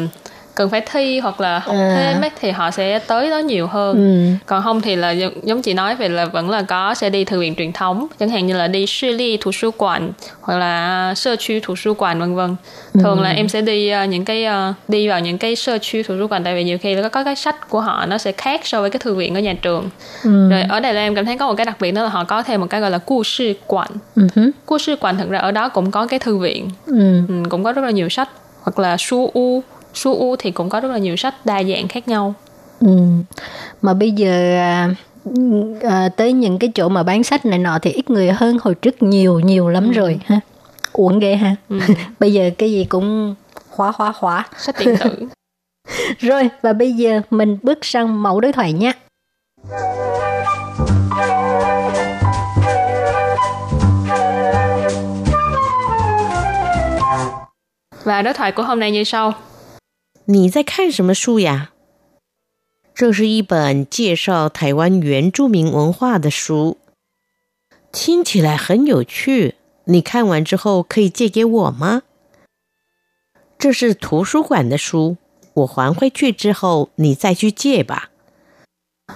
[0.56, 1.94] cần phải thi hoặc là học à.
[1.96, 4.46] thêm ấy, thì họ sẽ tới đó nhiều hơn ừ.
[4.46, 5.12] còn không thì là
[5.44, 8.30] giống chị nói về là vẫn là có sẽ đi thư viện truyền thống chẳng
[8.30, 10.12] hạn như là đi sư ly thủ sư quản
[10.42, 12.56] hoặc là sơ khu thủ sư quản vân vân
[12.94, 13.24] thường ừ.
[13.24, 16.16] là em sẽ đi uh, những cái uh, đi vào những cái sơ khu thủ
[16.20, 18.32] sư quản tại vì nhiều khi là có, có cái sách của họ nó sẽ
[18.32, 19.90] khác so với cái thư viện ở nhà trường
[20.24, 20.50] ừ.
[20.50, 22.24] rồi ở đây là em cảm thấy có một cái đặc biệt đó là họ
[22.24, 24.52] có thêm một cái gọi là cu sư quản ừ.
[24.66, 27.22] cu sư quản thật ra ở đó cũng có cái thư viện ừ.
[27.28, 28.30] Ừ, cũng có rất là nhiều sách
[28.62, 31.88] hoặc là su u su u thì cũng có rất là nhiều sách đa dạng
[31.88, 32.34] khác nhau
[32.82, 32.98] Ừ.
[33.82, 34.90] Mà bây giờ à,
[35.82, 38.76] à, tới những cái chỗ mà bán sách này nọ thì ít người hơn hồi
[38.76, 40.40] trước nhiều nhiều lắm rồi ha.
[40.94, 41.56] Uổng ghê ha.
[42.20, 43.36] bây giờ cái gì cũng
[43.70, 44.46] hóa hóa hóa.
[44.58, 45.28] sách điện tử
[46.20, 48.94] Rồi và bây giờ mình bước sang mẫu đối thoại nhé.
[58.04, 59.34] và đối thoại của hôm nay như sau
[60.26, 61.72] 你在看什么书呀？
[62.94, 66.78] 这是一本介绍台湾原住民文化的书。
[67.92, 69.56] 听起来很有趣，
[69.86, 72.04] 你看完之后可以借给我吗？
[73.58, 75.18] 这是图书馆的书，
[75.54, 78.10] 我还回去之后你再去借吧。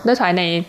[0.04, 0.64] Đối thoại này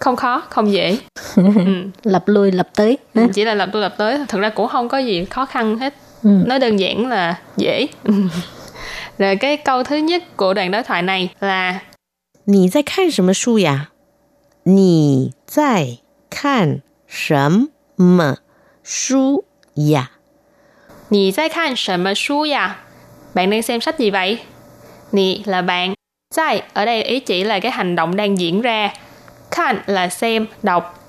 [0.00, 0.98] không khó, không dễ.
[1.36, 1.90] ừ.
[2.02, 2.98] Lặp lui lặp tới.
[3.34, 5.94] Chỉ là lập tu lập tới, thực ra cũng không có gì khó khăn hết.
[6.22, 6.30] Ừ.
[6.46, 7.86] Nó đơn giản là dễ.
[9.17, 11.79] Rồi cái câu thứ nhất của đoạn đối thoại này là
[12.45, 13.91] 你在看什么书呀？
[14.63, 17.51] 你在看什
[17.95, 18.37] 么
[18.83, 19.45] 书
[19.75, 20.11] 呀？
[21.09, 22.79] Nì在看什么书呀?
[23.33, 24.39] Bạn đang xem sách gì vậy?
[25.11, 25.93] Nì là bạn.
[26.35, 28.93] Zai ở đây ý chỉ là cái hành động đang diễn ra.
[29.51, 30.99] Khan là xem, đọc.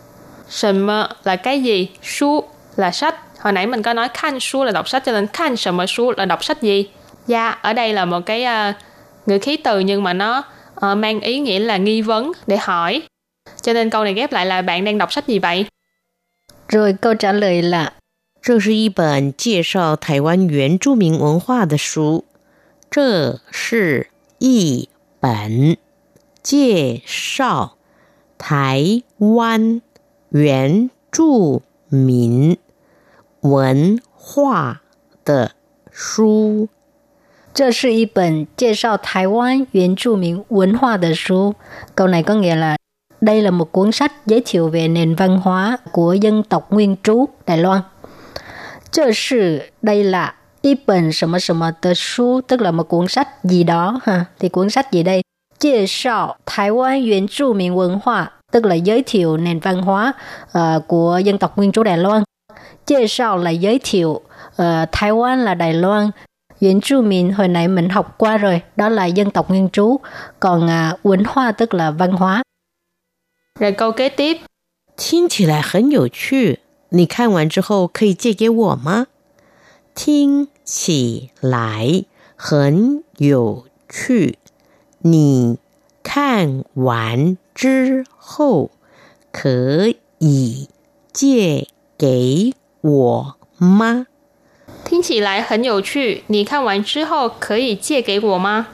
[0.48, 0.86] Sầm
[1.24, 1.88] là cái gì?
[2.02, 2.42] Su
[2.76, 3.14] là sách.
[3.38, 6.12] Hồi nãy mình có nói khan su là đọc sách cho nên khan sầm su
[6.16, 6.88] là đọc sách gì?
[7.26, 8.76] Dạ, ở đây là một cái uh,
[9.26, 13.02] ngữ khí từ nhưng mà nó uh, mang ý nghĩa là nghi vấn để hỏi.
[13.62, 15.66] Cho nên câu này ghép lại là bạn đang đọc sách gì vậy?
[16.68, 17.92] Rồi câu trả lời là
[18.42, 22.24] 这是一本介绍台湾原住民文化的书。
[22.90, 24.88] 这是一
[25.20, 25.76] 本
[26.42, 27.76] 介绍
[28.36, 29.80] 台湾
[30.30, 32.58] 原住民
[33.42, 34.82] 文化
[35.24, 35.52] 的
[35.92, 36.68] 书。
[37.56, 41.54] 这是一本介绍台湾原住民文化的书.
[41.94, 42.76] Câu này có nghĩa là
[43.20, 46.96] đây là một cuốn sách giới thiệu về nền văn hóa của dân tộc nguyên
[47.02, 47.82] trú Đài Loan.
[48.90, 54.24] 这是 đây là 一本什么什么的书, tức là một cuốn sách gì đó ha.
[54.38, 55.22] Thì cuốn sách gì đây?
[55.58, 60.12] 介绍台湾原住民文化 tức là giới thiệu nền văn hóa
[60.52, 62.22] ờ, của dân tộc nguyên trú Đài Loan.
[62.86, 64.20] 介绍 là giới thiệu,
[64.56, 66.10] ờ, Thái Quan là Đài Loan,
[66.60, 69.96] Yuan Chu Min hồi nãy mình học qua rồi, đó là dân tộc nguyên trú.
[70.40, 72.42] Còn à,文化 tức là văn hóa.
[73.60, 74.36] Rồi câu kế tiếp
[74.96, 76.60] 听起来很有趣，
[76.90, 79.06] 你看完之后可以借给我吗？
[79.94, 82.04] 听起来
[82.36, 84.38] 很有趣，
[85.00, 85.58] 你
[86.02, 88.70] 看完之后
[89.32, 90.68] 可以
[91.12, 91.66] 借
[91.98, 94.06] 给我吗？
[94.86, 98.66] Thiên chỉ lại 很有趣, Nì khăn hoàn之后可以借给我吗?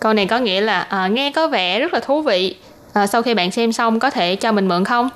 [0.00, 2.54] Câu này có nghĩa là à, nghe có vẻ rất là thú vị.
[2.92, 5.10] À, sau khi bạn xem xong có thể cho mình mượn không?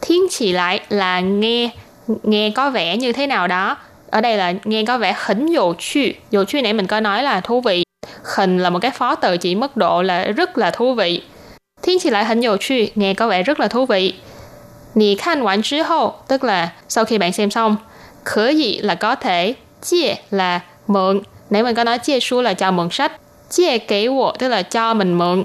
[0.00, 1.70] Thiên chỉ lại là nghe
[2.22, 3.76] nghe có vẻ như thế nào đó.
[4.10, 6.14] Ở đây là nghe có vẻ hình dụ趣.
[6.30, 7.84] Dụ趣nãy mình có nói là thú vị.
[8.36, 11.22] Hình là một cái phó từ chỉ mức độ là rất là thú vị.
[11.82, 14.14] Thiên chỉ lại hình dụ趣, nghe có vẻ rất là thú vị.
[14.94, 17.76] Nì khăn hoàn之后, tức là sau khi bạn xem xong,
[18.24, 21.20] khở gì là có thể, chia là mượn.
[21.50, 23.12] Nãy mình có nói chia su là cho mượn sách.
[23.50, 25.44] Chia kỹ wo tức là cho mình mượn.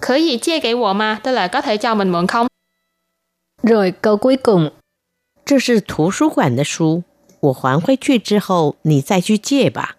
[0.00, 2.46] Khở gì chia kỹ wo mà, tức là có thể cho mình mượn không?
[3.62, 4.70] Rồi câu cuối cùng,
[5.44, 7.02] 这是图书馆的书，
[7.40, 9.96] 我还回去之后你再去借吧。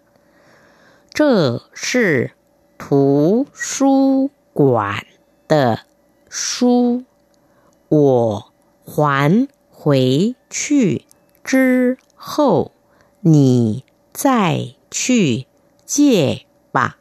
[1.11, 2.31] 这是
[2.77, 5.05] 图书馆
[5.47, 5.79] 的
[6.29, 7.03] 书，
[7.89, 8.51] 我
[8.85, 11.05] 还回去
[11.43, 12.71] 之 后
[13.21, 15.45] 你再去
[15.85, 16.97] 借吧。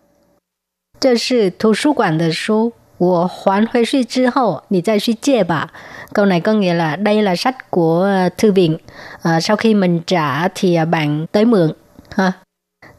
[1.01, 5.73] 这是图书馆的书，我还回去之后你再去借吧.
[6.13, 8.79] Câu này có nghĩa là đây là sách của ờ, thư viện.
[9.23, 11.73] Ờ, sau khi mình trả thì ờ, bạn tới mượn.
[12.17, 12.33] Ha.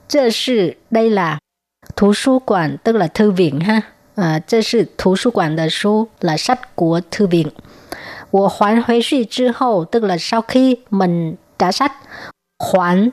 [0.08, 1.40] 这是 đây là
[1.96, 3.82] 图书馆 tức là thư viện ha.
[4.16, 7.52] À, 这是图书馆的书 là sách của thư viện.
[8.32, 11.93] 我还回去之后 tức là sau khi mình trả sách.
[12.59, 13.11] Khoản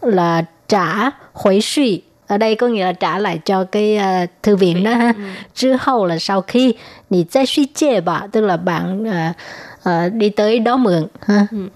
[0.00, 2.02] là trả hồi suy.
[2.26, 4.94] Ở đây có nghĩa là trả lại cho cái uh, thư viện đó
[5.54, 6.74] chứ hậu là sau khi
[7.10, 9.36] thì sẽ suy chê bà tức là bạn uh,
[9.88, 11.46] uh, đi tới đó mượn ha.
[11.50, 11.68] Ừ.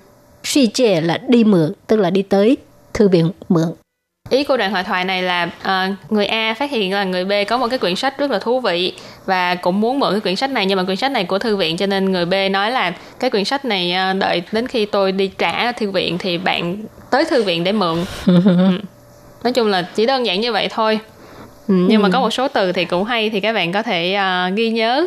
[0.45, 2.57] Suy chê là đi mượn tức là đi tới
[2.95, 3.69] thư viện mượn.
[4.31, 7.33] Ý của đoạn hội thoại này là à, người A phát hiện là người B
[7.49, 8.93] có một cái quyển sách rất là thú vị
[9.27, 11.57] và cũng muốn mượn cái quyển sách này nhưng mà quyển sách này của thư
[11.57, 14.87] viện cho nên người B nói là cái quyển sách này à, đợi đến khi
[14.87, 16.77] tôi đi trả thư viện thì bạn
[17.11, 18.05] tới thư viện để mượn.
[18.27, 18.33] ừ.
[19.45, 21.01] Nói chung là chỉ đơn giản như vậy thôi.
[21.69, 24.15] Ừ, nhưng mà có một số từ thì cũng hay thì các bạn có thể
[24.15, 25.07] à, ghi nhớ.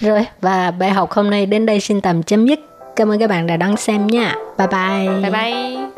[0.00, 2.60] Rồi, và bài học hôm nay đến đây xin tạm chấm dứt.
[2.96, 4.34] Cảm ơn các bạn đã đón xem nha.
[4.58, 5.08] Bye bye.
[5.22, 5.97] Bye bye.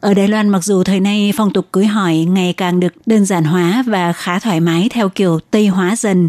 [0.00, 3.24] ở Đài Loan mặc dù thời nay phong tục cưới hỏi ngày càng được đơn
[3.24, 6.28] giản hóa và khá thoải mái theo kiểu Tây hóa dần.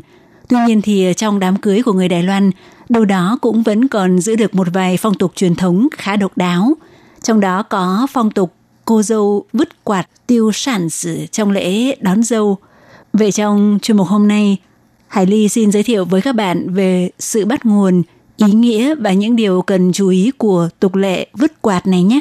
[0.49, 2.51] Tuy nhiên thì trong đám cưới của người Đài Loan,
[2.89, 6.31] đâu đó cũng vẫn còn giữ được một vài phong tục truyền thống khá độc
[6.37, 6.73] đáo.
[7.23, 8.53] Trong đó có phong tục
[8.85, 12.57] cô dâu vứt quạt tiêu sản sử trong lễ đón dâu.
[13.13, 14.57] Vậy trong chuyên mục hôm nay,
[15.07, 18.03] Hải Ly xin giới thiệu với các bạn về sự bắt nguồn,
[18.37, 22.19] ý nghĩa và những điều cần chú ý của tục lệ vứt quạt này nhé.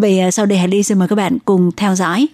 [0.00, 2.26] Vậy à, sau đây Hải Ly xin mời các bạn cùng theo dõi.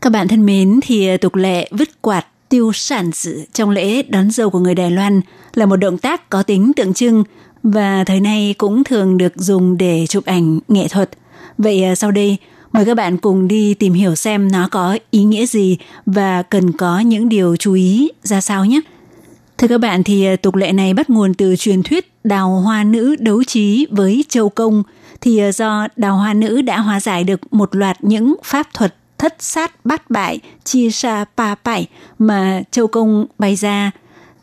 [0.00, 4.02] Các bạn thân mến, thì à, tục lệ vứt quạt tiêu sản sử trong lễ
[4.02, 5.20] đón dâu của người Đài Loan
[5.54, 7.24] là một động tác có tính tượng trưng
[7.62, 11.10] và thời nay cũng thường được dùng để chụp ảnh nghệ thuật.
[11.58, 12.36] Vậy à, sau đây,
[12.76, 16.72] mời các bạn cùng đi tìm hiểu xem nó có ý nghĩa gì và cần
[16.72, 18.80] có những điều chú ý ra sao nhé.
[19.58, 22.84] Thưa các bạn thì à, tục lệ này bắt nguồn từ truyền thuyết đào hoa
[22.84, 24.82] nữ đấu trí với châu công
[25.20, 28.94] thì à, do đào hoa nữ đã hóa giải được một loạt những pháp thuật
[29.18, 31.86] thất sát bát bại chia sa pa bại
[32.18, 33.90] mà châu công bày ra.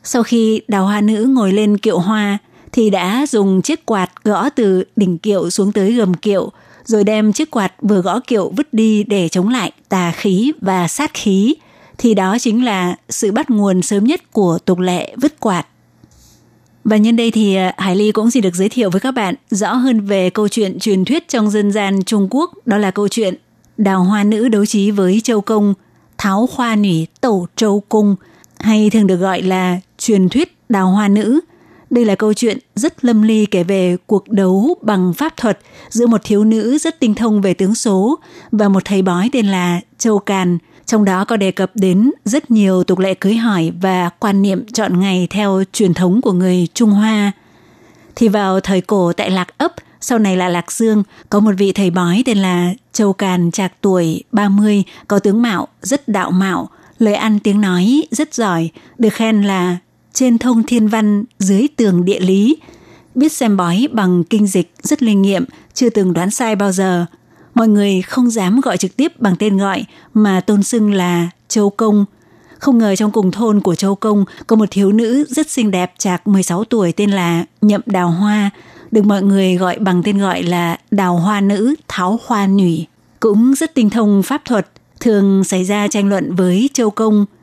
[0.03, 2.37] Sau khi đào hoa nữ ngồi lên kiệu hoa
[2.71, 6.51] thì đã dùng chiếc quạt gõ từ đỉnh kiệu xuống tới gầm kiệu,
[6.85, 10.87] rồi đem chiếc quạt vừa gõ kiệu vứt đi để chống lại tà khí và
[10.87, 11.55] sát khí.
[11.97, 15.67] Thì đó chính là sự bắt nguồn sớm nhất của tục lệ vứt quạt.
[16.83, 19.35] Và nhân đây thì à, Hải Ly cũng xin được giới thiệu với các bạn
[19.49, 23.07] rõ hơn về câu chuyện truyền thuyết trong dân gian Trung Quốc, đó là câu
[23.07, 23.35] chuyện
[23.77, 25.73] Đào Hoa Nữ đấu trí với Châu Công,
[26.17, 28.15] Tháo Hoa Nủy Tổ Châu Cung,
[28.59, 31.39] hay thường được gọi là truyền thuyết Đào Hoa Nữ–
[31.93, 36.07] đây là câu chuyện rất lâm ly kể về cuộc đấu bằng pháp thuật giữa
[36.07, 38.19] một thiếu nữ rất tinh thông về tướng số
[38.51, 40.57] và một thầy bói tên là Châu Càn.
[40.85, 44.65] Trong đó có đề cập đến rất nhiều tục lệ cưới hỏi và quan niệm
[44.73, 47.31] chọn ngày theo truyền thống của người Trung Hoa.
[48.15, 51.71] Thì vào thời cổ tại Lạc Ấp, sau này là Lạc Dương, có một vị
[51.71, 56.69] thầy bói tên là Châu Càn trạc tuổi 30, có tướng mạo, rất đạo mạo,
[56.99, 59.77] lời ăn tiếng nói rất giỏi, được khen là
[60.13, 62.57] trên thông thiên văn, dưới tường địa lý.
[63.15, 67.05] Biết xem bói bằng kinh dịch rất linh nghiệm, chưa từng đoán sai bao giờ.
[67.53, 71.69] Mọi người không dám gọi trực tiếp bằng tên gọi mà tôn xưng là Châu
[71.69, 72.05] Công.
[72.59, 75.93] Không ngờ trong cùng thôn của Châu Công có một thiếu nữ rất xinh đẹp
[75.97, 78.49] chạc 16 tuổi tên là Nhậm Đào Hoa,
[78.91, 82.87] được mọi người gọi bằng tên gọi là Đào Hoa Nữ Tháo Hoa Nhủy.
[83.19, 84.67] Cũng rất tinh thông pháp thuật,
[84.99, 87.25] thường xảy ra tranh luận với Châu Công–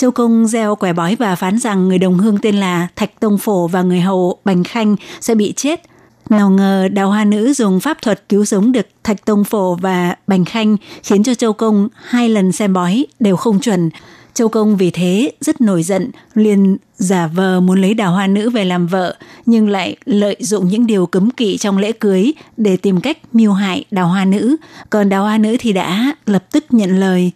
[0.00, 3.38] Châu Công gieo quẻ bói và phán rằng người đồng hương tên là Thạch Tông
[3.38, 5.82] Phổ và người hầu Bành Khanh sẽ bị chết.
[6.30, 10.14] Nào ngờ đào hoa nữ dùng pháp thuật cứu sống được Thạch Tông Phổ và
[10.26, 13.90] Bành Khanh khiến cho Châu Công hai lần xem bói đều không chuẩn.
[14.34, 18.50] Châu Công vì thế rất nổi giận, liền giả vờ muốn lấy đào hoa nữ
[18.50, 19.16] về làm vợ,
[19.46, 23.52] nhưng lại lợi dụng những điều cấm kỵ trong lễ cưới để tìm cách mưu
[23.52, 24.56] hại đào hoa nữ.
[24.90, 27.32] Còn đào hoa nữ thì đã lập tức nhận lời.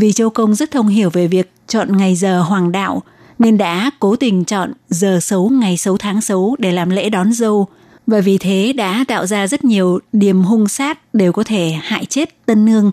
[0.00, 3.02] Vì Châu Công rất thông hiểu về việc chọn ngày giờ hoàng đạo,
[3.38, 7.32] nên đã cố tình chọn giờ xấu ngày xấu tháng xấu để làm lễ đón
[7.32, 7.66] dâu,
[8.06, 12.04] và vì thế đã tạo ra rất nhiều điểm hung sát đều có thể hại
[12.04, 12.90] chết tân nương.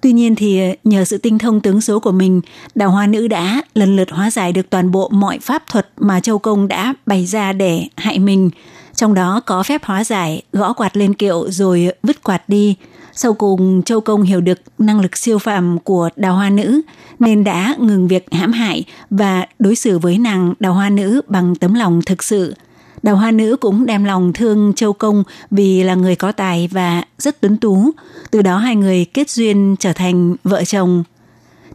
[0.00, 2.40] Tuy nhiên thì nhờ sự tinh thông tướng số của mình,
[2.74, 6.20] đào hoa nữ đã lần lượt hóa giải được toàn bộ mọi pháp thuật mà
[6.20, 8.50] Châu Công đã bày ra để hại mình.
[8.94, 12.76] Trong đó có phép hóa giải, gõ quạt lên kiệu rồi vứt quạt đi–
[13.14, 16.80] sau cùng, Châu Công hiểu được năng lực siêu phàm của đào hoa nữ
[17.18, 21.54] nên đã ngừng việc hãm hại và đối xử với nàng đào hoa nữ bằng
[21.54, 22.54] tấm lòng thực sự.
[23.02, 27.02] Đào hoa nữ cũng đem lòng thương Châu Công vì là người có tài và
[27.18, 27.90] rất tuấn tú.
[28.30, 31.04] Từ đó hai người kết duyên trở thành vợ chồng.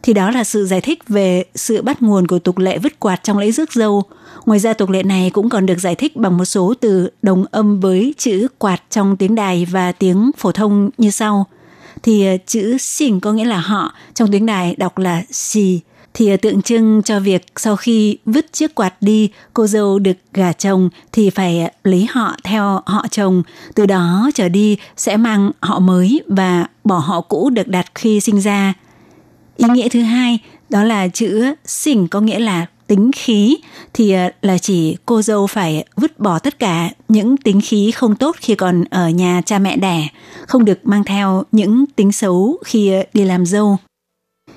[0.02, 3.20] Thì đó là sự giải thích về sự bắt nguồn của tục lệ vứt quạt
[3.22, 4.02] trong lễ rước dâu–
[4.46, 7.44] Ngoài ra tục lệ này cũng còn được giải thích bằng một số từ đồng
[7.50, 11.46] âm với chữ quạt trong tiếng đài và tiếng phổ thông như sau.
[12.02, 15.80] thì ờ, chữ xỉn có nghĩa là họ, trong tiếng đài đọc là xì
[16.14, 20.16] thì ờ, tượng trưng cho việc sau khi vứt chiếc quạt đi, cô dâu được
[20.34, 23.42] gả chồng thì phải ờ, lấy họ theo họ chồng,
[23.74, 28.20] từ đó trở đi sẽ mang họ mới và bỏ họ cũ được đặt khi
[28.20, 28.74] sinh ra.
[29.60, 30.38] Ý nghĩa thứ hai
[30.70, 33.56] đó là chữ xỉn có nghĩa là tính khí
[33.94, 38.16] thì ờ, là chỉ cô dâu phải vứt bỏ tất cả những tính khí không
[38.16, 40.08] tốt khi còn ở nhà cha mẹ đẻ,
[40.46, 43.76] không được mang theo những tính xấu khi ờ, đi làm dâu.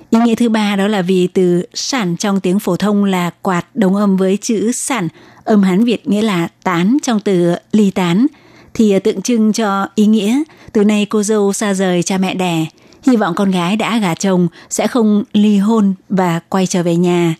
[0.09, 3.65] Ý nghĩa thứ ba đó là vì từ sản trong tiếng phổ thông là quạt
[3.75, 5.07] đồng âm với chữ sản,
[5.43, 8.27] âm Hán Việt nghĩa là tán trong từ ly tán,
[8.73, 12.33] thì ờ, tượng trưng cho ý nghĩa từ nay cô dâu xa rời cha mẹ
[12.33, 12.65] đẻ,
[13.07, 16.95] hy vọng con gái đã gả chồng sẽ không ly hôn và quay trở về
[16.95, 17.35] nhà.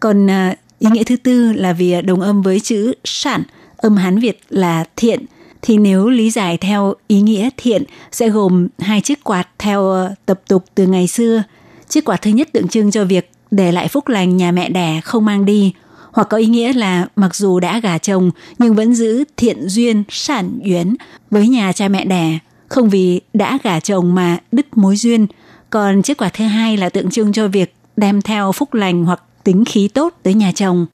[0.00, 3.42] Còn à, ý nghĩa thứ tư là vì đồng âm với chữ sản,
[3.76, 5.24] âm Hán Việt là thiện,
[5.62, 10.10] thì nếu lý giải theo ý nghĩa thiện sẽ gồm hai chiếc quạt theo à,
[10.26, 11.42] tập tục từ ngày xưa.
[11.88, 15.00] Chiếc quạt thứ nhất tượng trưng cho việc để lại phúc lành nhà mẹ đẻ
[15.04, 15.72] không mang đi,
[16.12, 20.02] hoặc có ý nghĩa là mặc dù đã gả chồng nhưng vẫn giữ thiện duyên
[20.08, 20.96] sản duyên
[21.30, 22.38] với nhà cha mẹ đẻ,
[22.70, 25.26] không vì đã gả chồng mà đứt mối duyên.
[25.70, 29.22] Còn chiếc quạt thứ hai là tượng trưng cho việc đem theo phúc lành hoặc
[29.44, 30.86] tính khí tốt tới nhà chồng.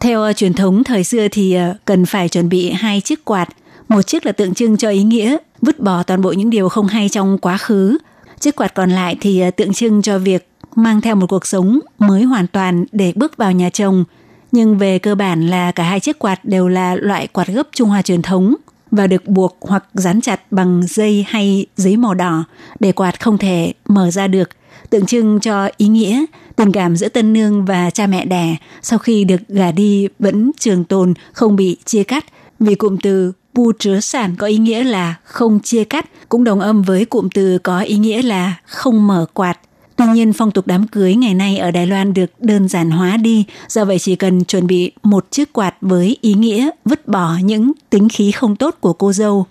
[0.00, 3.48] Theo ờ, truyền thống thời xưa thì ờ, cần phải chuẩn bị hai chiếc quạt,
[3.88, 6.86] một chiếc là tượng trưng cho ý nghĩa vứt bỏ toàn bộ những điều không
[6.86, 7.98] hay trong quá khứ,
[8.40, 11.80] chiếc quạt còn lại thì ờ, tượng trưng cho việc mang theo một cuộc sống
[11.98, 14.04] mới hoàn toàn để bước vào nhà chồng.
[14.52, 17.88] Nhưng về cơ bản là cả hai chiếc quạt đều là loại quạt gấp Trung
[17.88, 18.54] Hoa truyền thống
[18.92, 22.44] và được buộc hoặc dán chặt bằng dây hay giấy màu đỏ
[22.80, 24.48] để quạt không thể mở ra được,
[24.90, 26.24] tượng trưng cho ý nghĩa
[26.56, 30.50] tình cảm giữa tân nương và cha mẹ đẻ sau khi được gả đi vẫn
[30.60, 32.24] trường tồn, không bị chia cắt
[32.60, 36.60] vì cụm từ bu chứa sản có ý nghĩa là không chia cắt, cũng đồng
[36.60, 39.58] âm với cụm từ có ý nghĩa là không mở quạt.
[40.06, 43.16] Tuy nhiên, phong tục đám cưới ngày nay ở Đài Loan được đơn giản hóa
[43.16, 47.36] đi, do vậy chỉ cần chuẩn bị một chiếc quạt với ý nghĩa vứt bỏ
[47.42, 49.46] những tính khí không tốt của cô dâu.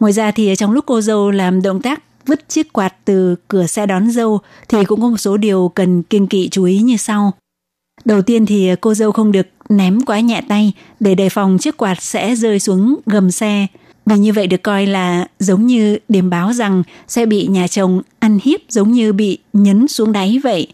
[0.00, 3.66] Ngoài ra thì trong lúc cô dâu làm động tác vứt chiếc quạt từ cửa
[3.66, 6.96] xe đón dâu thì cũng có một số điều cần kiên kỵ chú ý như
[6.96, 7.32] sau.
[8.04, 11.76] Đầu tiên thì cô dâu không được ném quá nhẹ tay để đề phòng chiếc
[11.76, 13.66] quạt sẽ rơi xuống gầm xe.
[14.06, 18.02] Vì như vậy được coi là giống như điểm báo rằng sẽ bị nhà chồng
[18.18, 20.66] ăn hiếp giống như bị nhấn xuống đáy vậy.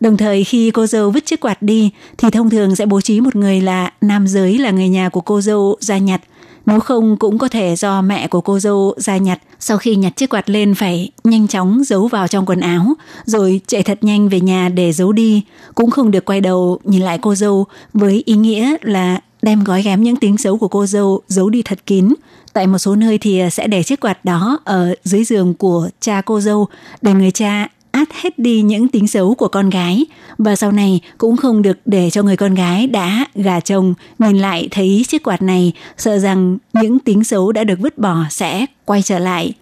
[0.00, 3.20] Đồng thời khi cô dâu vứt chiếc quạt đi thì thông thường sẽ bố trí
[3.20, 6.20] một người là nam giới là người nhà của cô dâu ra nhặt
[6.66, 10.16] nếu không cũng có thể do mẹ của cô dâu ra nhặt, sau khi nhặt
[10.16, 12.94] chiếc quạt lên phải nhanh chóng giấu vào trong quần áo,
[13.24, 15.42] rồi chạy thật nhanh về nhà để giấu đi.
[15.74, 19.82] Cũng không được quay đầu nhìn lại cô dâu với ý nghĩa là đem gói
[19.82, 22.14] ghém những tiếng xấu của cô dâu giấu đi thật kín.
[22.52, 25.88] Tại một số nơi thì ờ, sẽ để chiếc quạt đó ở dưới giường của
[26.00, 26.66] cha cô dâu
[27.02, 30.06] để người cha át hết đi những tính xấu của con gái
[30.38, 34.38] và sau này cũng không được để cho người con gái đã gả chồng nhìn
[34.38, 38.66] lại thấy chiếc quạt này, sợ rằng những tính xấu đã được vứt bỏ sẽ
[38.84, 39.52] quay trở lại.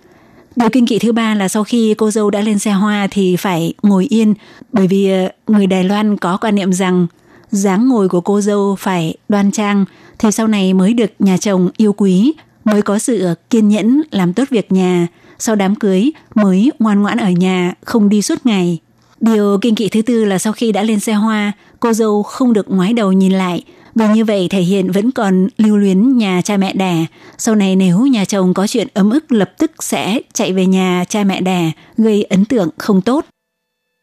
[0.56, 3.36] Điều kinh kỵ thứ ba là sau khi cô dâu đã lên xe hoa thì
[3.36, 4.34] phải ngồi yên,
[4.72, 7.06] bởi vì ờ, người Đài Loan có quan niệm rằng
[7.50, 9.84] dáng ngồi của cô dâu phải đoan trang
[10.18, 12.34] thì sau này mới được nhà chồng yêu quý,
[12.64, 15.06] mới có sự kiên nhẫn làm tốt việc nhà
[15.38, 18.78] sau đám cưới mới ngoan ngoãn ở nhà, không đi suốt ngày.
[19.20, 22.52] Điều kinh kỵ thứ tư là sau khi đã lên xe hoa, cô dâu không
[22.52, 23.62] được ngoái đầu nhìn lại,
[23.94, 27.06] vì như vậy thể hiện vẫn còn lưu luyến nhà cha mẹ đẻ.
[27.38, 31.04] Sau này nếu nhà chồng có chuyện ấm ức lập tức sẽ chạy về nhà
[31.08, 33.24] cha mẹ đẻ, gây ấn tượng không tốt.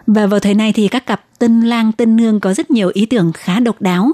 [0.08, 3.06] Và vào thời này thì các cặp tân lang tân nương có rất nhiều ý
[3.06, 4.12] tưởng khá độc đáo.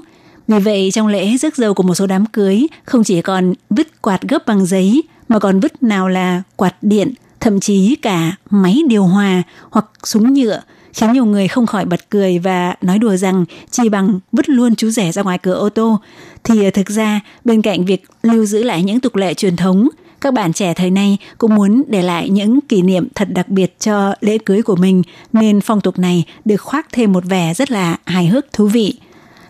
[0.48, 4.02] Vì vậy trong lễ rước dâu của một số đám cưới không chỉ còn vứt
[4.02, 8.80] quạt gấp bằng giấy mà còn vứt nào là quạt điện, thậm chí cả máy
[8.88, 10.60] điều hòa hoặc súng nhựa
[10.92, 14.74] khiến nhiều người không khỏi bật cười và nói đùa rằng chỉ bằng vứt luôn
[14.74, 16.00] chú rẻ ra ngoài cửa ô tô
[16.44, 19.88] thì thực ra bên cạnh việc lưu giữ lại những tục lệ truyền thống
[20.22, 23.80] các bạn trẻ thời nay cũng muốn để lại những kỷ niệm thật đặc biệt
[23.80, 25.02] cho lễ cưới của mình
[25.32, 28.94] nên phong tục này được khoác thêm một vẻ rất là hài hước thú vị.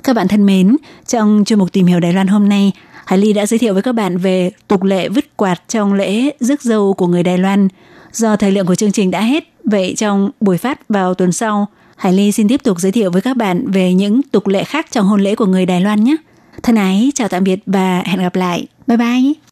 [0.02, 2.72] Các bạn thân mến, trong chương mục tìm hiểu Đài Loan hôm nay,
[3.06, 6.30] Hải Ly đã giới thiệu với các bạn về tục lệ vứt quạt trong lễ
[6.40, 7.68] rước dâu của người Đài Loan.
[8.12, 11.66] Do thời lượng của chương trình đã hết, vậy trong buổi phát vào tuần sau,
[11.96, 14.86] Hải Ly xin tiếp tục giới thiệu với các bạn về những tục lệ khác
[14.90, 16.16] trong hôn lễ của người Đài Loan nhé.
[16.62, 18.66] Thân ái, chào tạm biệt và hẹn gặp lại.
[18.86, 19.51] Bye bye!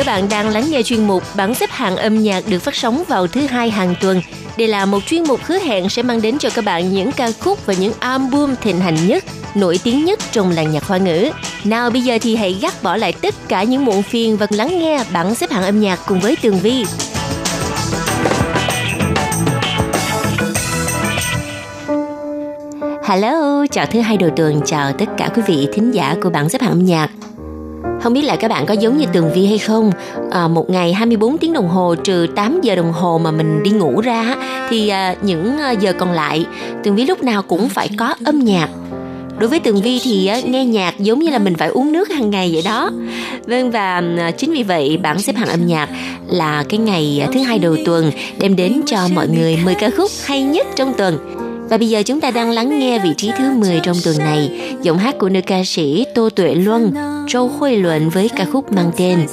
[0.00, 3.04] Các bạn đang lắng nghe chuyên mục bảng xếp hạng âm nhạc được phát sóng
[3.08, 4.22] vào thứ hai hàng tuần.
[4.58, 7.30] Đây là một chuyên mục hứa hẹn sẽ mang đến cho các bạn những ca
[7.40, 9.24] khúc và những album thịnh hành nhất,
[9.54, 11.30] nổi tiếng nhất trong làng nhạc hoa ngữ.
[11.64, 14.78] Nào bây giờ thì hãy gác bỏ lại tất cả những muộn phiền và lắng
[14.78, 16.84] nghe bảng xếp hạng âm nhạc cùng với Tường Vi.
[23.04, 26.48] Hello, chào thứ hai đầu tuần, chào tất cả quý vị thính giả của bảng
[26.48, 27.10] xếp hạng âm nhạc.
[28.02, 29.90] Không biết là các bạn có giống như Tường Vi hay không?
[30.30, 33.70] À, một ngày 24 tiếng đồng hồ trừ 8 giờ đồng hồ mà mình đi
[33.70, 34.36] ngủ ra
[34.70, 36.46] thì à, những à, giờ còn lại
[36.84, 38.68] Tường Vi lúc nào cũng phải có âm nhạc.
[39.38, 42.30] Đối với Tường Vi thì nghe nhạc giống như là mình phải uống nước hàng
[42.30, 42.90] ngày vậy đó.
[43.46, 45.88] Vâng và à, chính vì vậy bảng xếp hạng âm nhạc
[46.28, 49.90] là cái ngày à, thứ hai đầu tuần đem đến cho mọi người 10 ca
[49.96, 51.18] khúc hay nhất trong tuần.
[51.70, 54.50] Và bây giờ chúng ta đang lắng nghe vị trí thứ 10 trong tuần này,
[54.82, 56.92] giọng hát của nữ ca sĩ Tô Tuệ Luân,
[57.32, 59.26] Châu Huệ Luận với ca khúc mang tên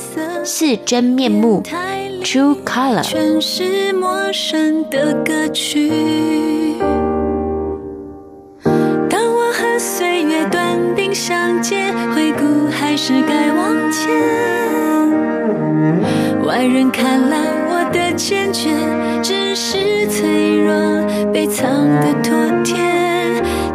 [0.46, 1.64] Sự chân miệng mù,
[2.24, 3.04] True Color.
[3.04, 5.92] 全是陌生的歌曲。
[9.10, 14.12] 当我和岁月短兵相接，回顾还是该往前。
[16.46, 17.38] 外人看来
[17.70, 18.70] 我的坚决，
[19.24, 20.76] 只是脆弱
[21.34, 21.68] 被藏
[22.00, 22.76] 的妥帖。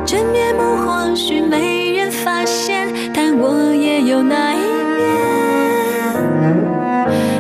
[0.07, 3.72] 真面目或许没人发现，但我
[4.13, 5.09] 有那一面。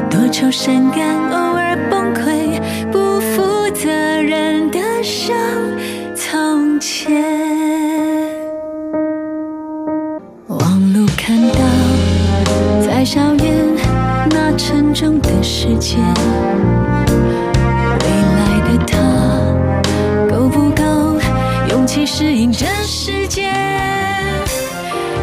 [0.08, 2.58] 多愁善感，偶尔崩溃，
[2.90, 3.42] 不负
[3.74, 5.36] 责任的像
[6.16, 7.22] 从前。
[10.48, 11.58] 望路看到，
[12.80, 13.76] 在校园
[14.30, 15.98] 那沉重的世界，
[18.00, 18.06] 未
[18.38, 18.96] 来的他
[20.34, 20.82] 够不够
[21.68, 23.52] 勇气适应这世界？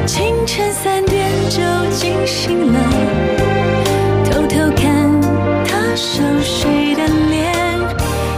[0.06, 1.04] 清晨三
[1.49, 1.61] 点就
[1.91, 2.79] 惊醒了。
[4.25, 5.21] 偷偷看
[5.67, 7.45] 他熟睡的脸，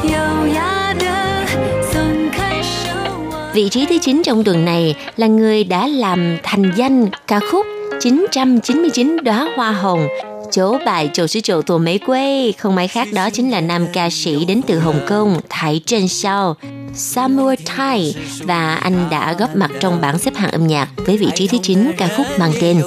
[0.04, 1.46] 优雅的
[1.92, 2.90] 松开手
[3.30, 3.52] 握。
[3.54, 7.66] Vị trí thứ 9 trong tuần này là người đã làm thành danh ca khúc
[8.00, 10.08] 999 đóa hoa hồng
[10.50, 13.86] chỗ bài chỗ sứ chỗ tổ mấy quê không ai khác đó chính là nam
[13.92, 16.56] ca sĩ đến từ Hồng Kông Thái Trân Sao
[16.94, 21.28] Samuel Tai và anh đã góp mặt trong bảng xếp hạng âm nhạc với vị
[21.34, 22.82] trí thứ 9 ca khúc mang tên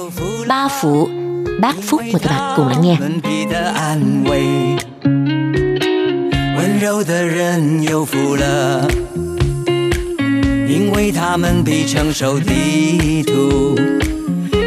[0.46, 1.08] Ba Phụ
[1.60, 4.76] Bác Phúc mời các bạn cùng lắng nghe 们比的安慰，
[6.56, 8.88] 温柔的人有福了，
[10.68, 13.74] 因为他们比承受地图；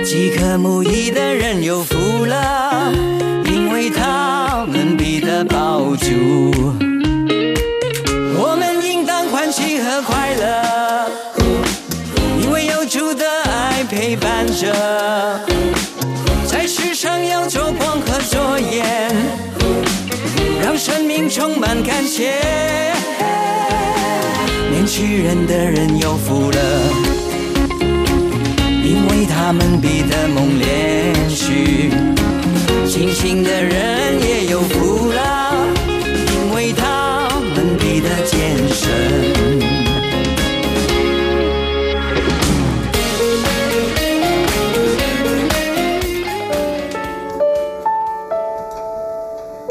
[0.06, 2.92] 饥渴慕义的人有福了，
[3.46, 6.97] 因为他们比的饱足。
[9.89, 11.11] 的快乐，
[12.43, 14.71] 因为有主的爱陪伴着。
[16.47, 19.11] 在世上要做光和作盐，
[20.63, 22.35] 让生命充满感谢。
[24.71, 26.61] 年轻人的人有福了，
[28.85, 31.89] 因为他们比的梦连续；
[32.87, 35.55] 清醒的人也有福了，
[36.35, 39.48] 因为他们比的健身。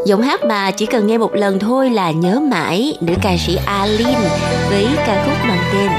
[0.07, 3.59] Giọng hát mà chỉ cần nghe một lần thôi là nhớ mãi nữ ca sĩ
[3.67, 4.19] Alin
[4.71, 5.91] với ca khúc mang tên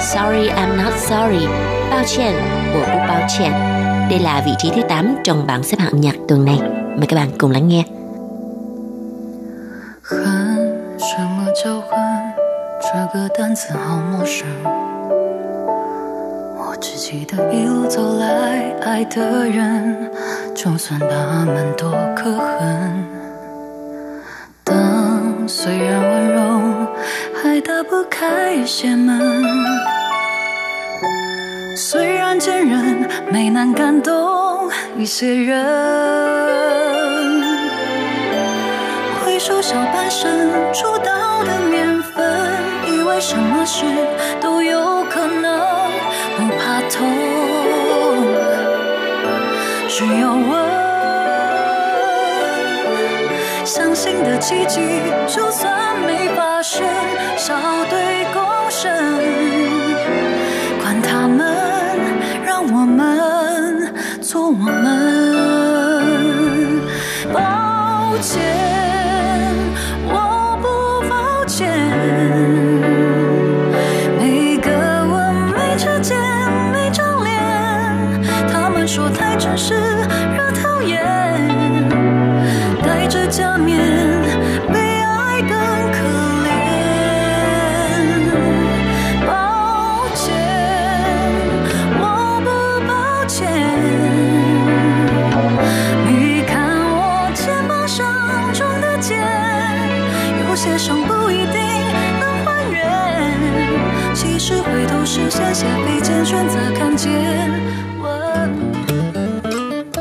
[0.00, 1.46] Sorry I'm Not Sorry
[1.90, 2.34] Bao Chen
[2.74, 3.52] của Bố Bao Chen.
[4.10, 6.58] Đây là vị trí thứ 8 trong bảng xếp hạng âm nhạc tuần này.
[6.96, 7.84] Mời các bạn cùng lắng nghe.
[10.06, 10.22] 恨，
[10.98, 11.90] 什么叫恨？
[12.82, 14.46] 这个单词好陌生。
[16.58, 20.10] 我只记得一路走来，爱的人，
[20.54, 23.17] 就算他们多可恨。
[25.49, 26.87] 虽然温柔，
[27.41, 29.19] 还打不开一些门。
[31.75, 35.65] 虽然坚韧，没能感动一些人。
[39.25, 42.31] 回首小半生出道的年份，
[42.87, 43.83] 以为什么事
[44.39, 45.59] 都有可能，
[46.37, 47.07] 不怕痛，
[49.87, 50.68] 只要问。
[53.69, 54.79] 相信的奇迹
[55.27, 56.83] 就算没发生，
[57.37, 57.55] 笑
[57.87, 58.91] 对共生，
[60.81, 61.45] 管他们，
[62.43, 63.93] 让我们
[64.23, 64.89] 做我们。
[67.31, 68.68] 抱歉。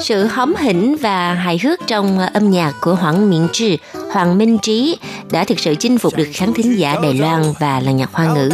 [0.07, 3.75] Sự hóm hỉnh và hài hước trong âm nhạc của Hoàng Miện Trư,
[4.11, 4.97] Hoàng Minh Trí
[5.31, 8.33] đã thực sự chinh phục được khán thính giả Đài Loan và làng nhạc hoa
[8.33, 8.49] ngữ.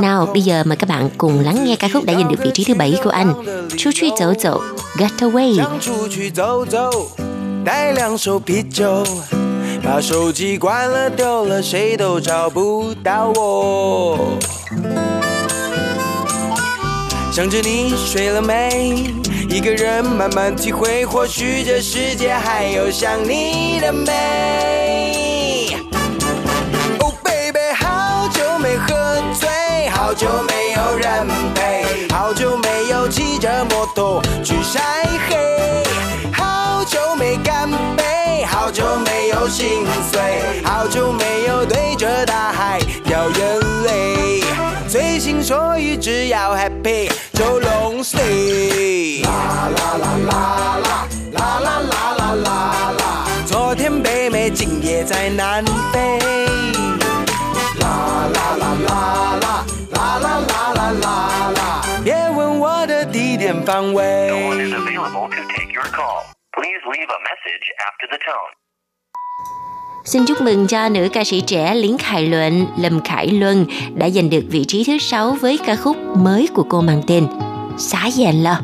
[0.00, 2.50] Nào, bây giờ mời các bạn cùng lắng nghe ca khúc đã giành được vị
[2.54, 3.32] trí thứ bảy của anh,
[3.76, 4.60] Chu Truy Dẫu Dẫu,
[4.98, 5.56] Get Away.
[5.56, 6.90] 想出去走走，
[7.64, 9.04] 带两手啤酒，
[9.82, 14.18] 把手机关了丢了，谁都找不到我。
[17.32, 19.06] 想着你睡了没，
[19.51, 25.75] 一个人慢慢体会，或许这世界还有想你的美。
[26.99, 34.79] Oh baby，好久没喝醉，好久没有人陪，好久没有骑着摩托去晒
[35.27, 35.83] 黑，
[36.31, 44.43] 好久没干杯，好久没有心碎，好久没有对着大海掉眼泪。
[44.87, 47.08] 随心所欲，只要 happy
[55.28, 56.18] 在南非。
[57.80, 57.84] 啦
[58.34, 58.96] 啦啦啦
[59.40, 64.28] 啦啦啦啦啦啦啦，别问我的地点方位。
[64.30, 66.24] No one is available to take your call.
[66.52, 68.52] Please leave a message after the tone.
[70.04, 74.10] Xin chúc mừng cho nữ ca sĩ trẻ Liến Khải Luận, Lâm Khải Luân đã
[74.10, 77.26] giành được vị trí thứ sáu với ca khúc mới của cô mang tên
[77.78, 78.56] Xá Dàn Lo.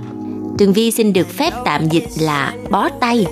[0.58, 3.26] Tường Vi xin được phép tạm dịch là bó tay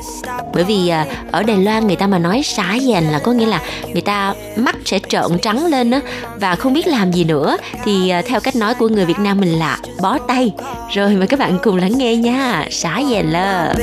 [0.54, 3.46] bởi vì à, ở Đài Loan người ta mà nói xá dàn là có nghĩa
[3.46, 3.62] là
[3.92, 6.00] người ta mắt sẽ trợn trắng lên á
[6.40, 9.40] và không biết làm gì nữa thì à, theo cách nói của người Việt Nam
[9.40, 10.52] mình là bó tay
[10.94, 13.74] rồi mời các bạn cùng lắng nghe nha xá dàn lơ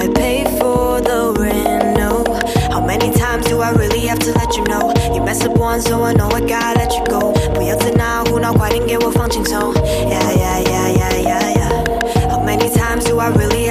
[0.00, 1.98] I pay for the rent.
[1.98, 2.24] No,
[2.70, 4.94] how many times do I really have to let you know?
[5.14, 7.32] You mess up once, so I know I gotta let you go.
[7.54, 9.74] 不要再拿胡闹，快点给我放轻松。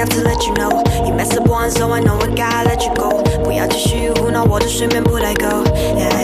[0.04, 0.82] have to let you know?
[1.06, 3.22] You mess up once, so I know I gotta let you go.
[3.42, 5.46] 不要继续胡闹，我的睡眠不带够。
[5.96, 6.23] Yeah, yeah,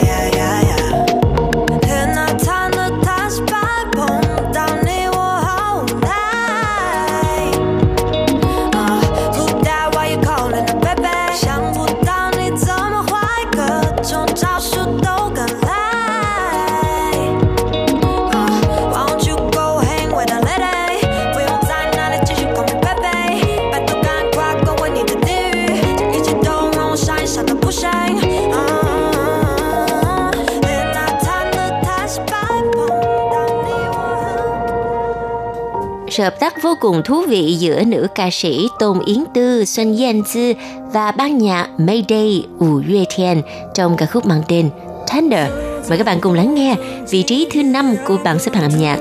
[36.72, 40.52] vô cùng thú vị giữa nữ ca sĩ Tôn Yến Tư, Xuân Yan Dư
[40.92, 43.42] và ban nhạc Mayday Wu Yue Thian
[43.74, 44.70] trong ca khúc mang tên
[45.12, 45.50] Tender.
[45.88, 46.76] Mời các bạn cùng lắng nghe
[47.10, 48.98] vị trí thứ năm của bảng xếp hạng âm nhạc.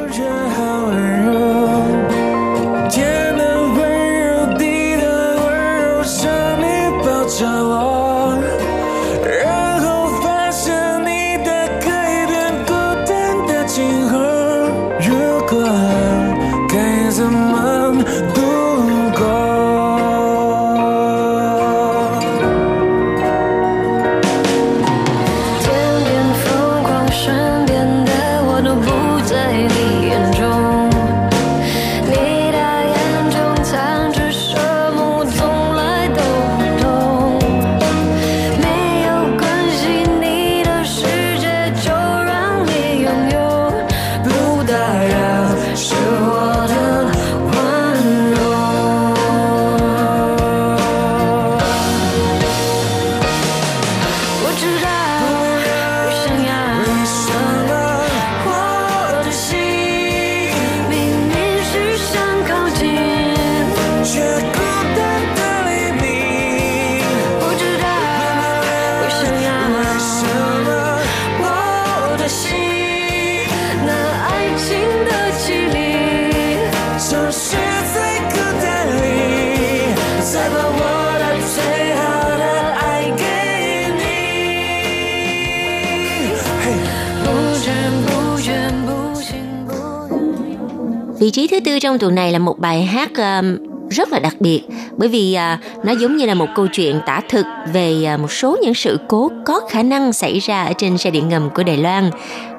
[91.22, 93.58] Vị trí thứ tư trong tuần này là một bài hát um,
[93.90, 94.62] rất là đặc biệt
[94.97, 98.33] bởi vì à, nó giống như là một câu chuyện tả thực về à, một
[98.33, 101.63] số những sự cố có khả năng xảy ra ở trên xe điện ngầm của
[101.63, 102.11] Đài Loan.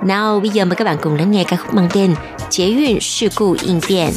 [0.04, 2.16] Nào bây giờ mời các bạn cùng lắng nghe ca khúc mang tên
[2.50, 4.10] Chế Yun Sự Cụ Yên Điện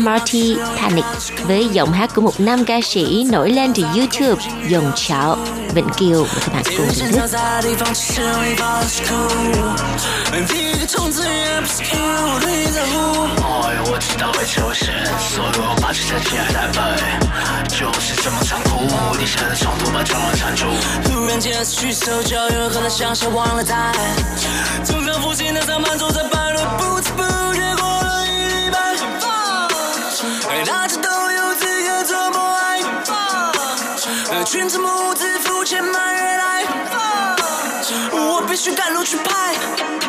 [0.00, 0.32] MRT
[0.76, 1.04] Panic
[1.46, 5.36] với giọng hát của một nam ca sĩ nổi lên từ YouTube Dòng Chảo
[5.74, 7.28] Vĩnh Kiều mời các bạn cùng thưởng thức.
[7.32, 9.10] 在地方只剩一把是苦，
[10.48, 11.96] 第一个冲刺也不是 Q，
[12.40, 13.24] 对你在乎。
[13.40, 16.78] 哎，我知道会出现，所以我把这些起来台北，
[17.69, 18.87] 就是这么残酷。
[19.17, 20.65] 地下的冲突把绝望铲除。
[21.03, 23.63] 突然间去手脚，有人可能想象忘了？
[23.63, 23.93] 带，
[24.83, 27.23] 总反复性的在满足在摆轮，不知不
[27.53, 28.25] 觉过了？
[28.27, 28.77] 一礼拜。
[30.49, 32.81] 而大家都有资格这么爱，
[34.31, 36.65] 呃全程目自付钱买月来，
[38.11, 39.53] 我必须赶路去拍，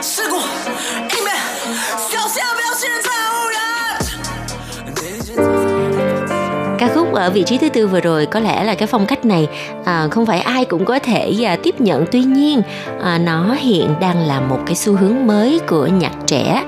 [0.01, 1.37] 事故迎面，
[1.97, 3.11] 小心不要现在
[6.79, 9.25] Ca khúc ở vị trí thứ tư vừa rồi có lẽ là cái phong cách
[9.25, 9.49] này
[9.85, 12.05] à, không phải ai cũng có thể à, tiếp nhận.
[12.13, 12.63] Tuy nhiên
[13.03, 16.65] à, nó hiện đang là một cái xu hướng mới của nhạc trẻ.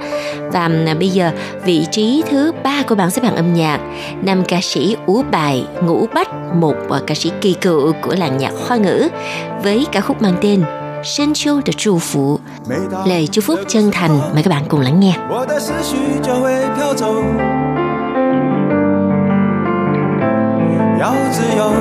[0.53, 1.31] Và à, bây giờ
[1.65, 3.81] vị trí thứ ba của bảng xếp hạng âm nhạc
[4.23, 8.39] nam ca sĩ Ú Bài Ngũ Bách một à, ca sĩ kỳ cựu của làng
[8.39, 9.09] nhạc hoa ngữ
[9.63, 10.63] với ca khúc mang tên
[11.05, 12.39] Sinh Châu được Chu phụ.
[13.07, 15.13] Lời chúc phúc chân thành mời các bạn cùng lắng nghe.
[21.01, 21.73] 要自由，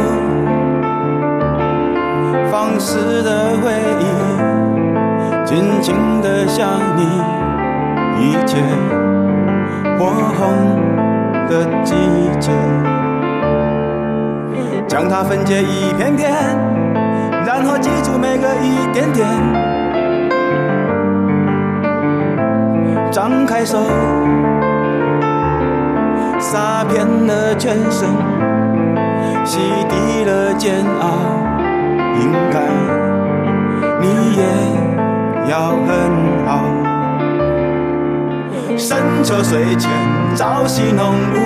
[2.50, 4.06] 放肆的回忆，
[5.46, 6.66] 尽情的想
[6.96, 7.04] 你，
[8.18, 8.64] 一切
[9.98, 10.06] 火
[10.38, 10.48] 红
[11.50, 11.96] 的季
[12.40, 12.50] 节，
[14.88, 16.32] 将它分解一片片，
[17.46, 19.28] 然后记住每个一点点。
[23.12, 23.80] 张开手，
[26.40, 28.08] 洒遍了全身，
[29.50, 29.58] 洗
[29.90, 31.10] 涤了煎熬。
[32.22, 32.62] 应该
[34.00, 34.06] 你
[34.38, 34.44] 也
[35.50, 35.90] 要很
[36.46, 36.50] 好。
[38.78, 39.90] 深秋水前，
[40.36, 41.38] 朝夕浓雾，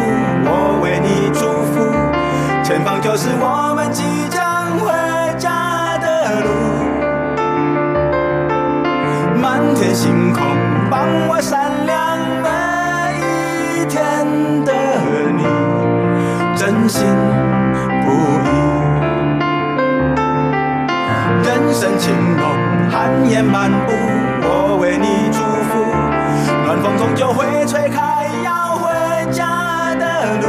[0.43, 1.79] 我为你祝福。
[2.61, 4.91] 前方就是我们即将回
[5.37, 6.49] 家的路。
[9.41, 10.43] 满天星空
[10.91, 12.49] 帮我闪亮每
[13.79, 13.95] 一天
[14.65, 14.73] 的
[15.37, 15.45] 你，
[16.57, 17.07] 真心
[23.03, 23.91] 寒夜漫步，
[24.43, 25.83] 我为你祝福。
[26.63, 30.47] 暖风终究会吹开要回家的路，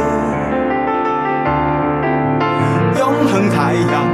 [2.97, 4.07] 永恒太阳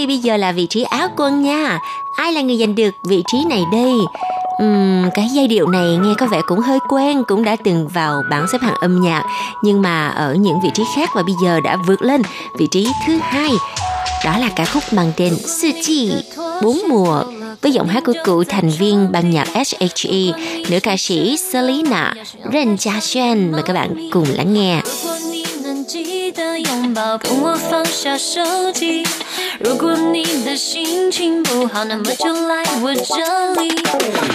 [0.00, 1.78] ơi, bây giờ là vị trí áo quân nha.
[2.16, 3.92] Ai là người giành được vị trí này đây?
[4.64, 8.22] Uhm, cái giai điệu này nghe có vẻ cũng hơi quen, cũng đã từng vào
[8.30, 9.24] bảng xếp hạng âm nhạc,
[9.64, 12.22] nhưng mà ở những vị trí khác và bây giờ đã vượt lên
[12.58, 13.50] vị trí thứ hai.
[14.24, 16.12] Đó là ca khúc mang tên Sư Chi,
[16.62, 17.22] Bốn Mùa,
[17.62, 20.32] với giọng hát của cựu thành viên ban nhạc SHE,
[20.70, 22.14] nữ ca sĩ Selena
[22.52, 23.52] Ren Jia Xuan.
[23.52, 24.80] Mời các bạn cùng lắng nghe.
[26.32, 28.40] 的拥抱，跟我放下手
[28.72, 29.06] 机。
[29.58, 33.68] 如果你的心情不好，那么就来我这里。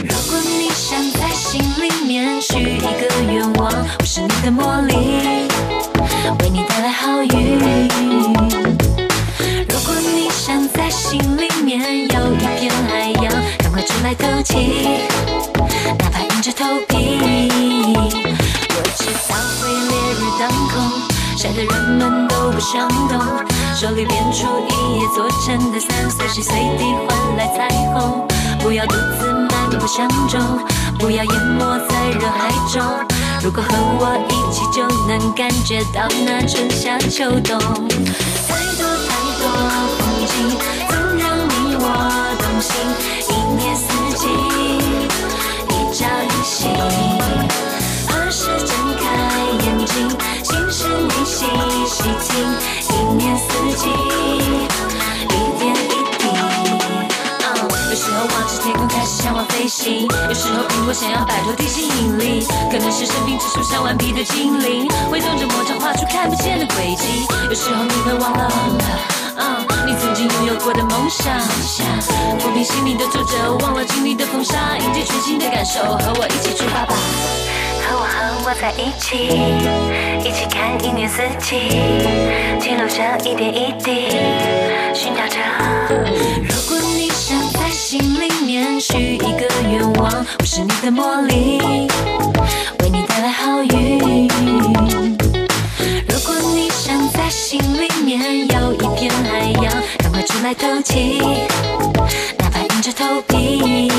[0.03, 4.95] 如果你想在心里面许一个愿望，我是你的魔力，
[6.41, 7.87] 为你带来好运。
[9.69, 14.99] 如果你想在心里面有一片海洋，赶快出来透气，
[15.97, 17.19] 哪怕硬着头皮。
[18.69, 20.75] 我知道会烈日当空，
[21.37, 23.19] 晒得人们都不想动。
[23.75, 28.25] 手里变出一叶做成的伞，随时随地换来彩虹。
[28.59, 30.41] 不要独自漫步相中，
[30.97, 32.81] 不要淹没在人海中。
[33.43, 33.69] 如果和
[33.99, 37.59] 我一起，就能感觉到那春夏秋冬。
[38.47, 39.43] 太多太多
[39.97, 40.33] 风景，
[40.89, 41.83] 总让你我
[42.39, 42.73] 动心。
[43.29, 43.83] 一年四
[44.17, 44.23] 季，
[45.69, 46.57] 一朝一夕。
[48.07, 49.03] 何时睁开
[49.65, 49.93] 眼睛，
[51.01, 51.45] 你细
[51.87, 52.29] 细听。
[52.89, 53.43] 一年四
[53.77, 55.87] 季，一点一
[56.17, 56.23] 滴。
[56.27, 57.53] 嗯
[57.89, 67.25] 有时候望着天空开始向往飞行，有时候苹果想要摆脱地心引力，可能是生命之树上顽皮的精灵，挥动着魔杖画出看不见的轨迹。
[67.47, 68.51] 有时候你会忘了，
[69.37, 71.33] 嗯，你曾经拥有过的梦想，
[72.37, 76.93] 抚平心里的皱褶，忘了经历的风沙，迎接全新的感受，和我一起出发吧。
[77.87, 78.15] 和我和
[78.45, 79.29] 我在一起，
[80.27, 81.69] 一起看一年四季，
[82.59, 84.09] 记录着一点一滴，
[84.93, 85.37] 寻找着。
[86.49, 91.59] 如果你想在心里面许一个愿望，我是你的魔力，
[92.79, 94.27] 为你带来好运。
[96.07, 101.19] 如果你想在心里面有一片海洋，赶快出来透气，
[102.39, 103.94] 哪怕硬着头皮。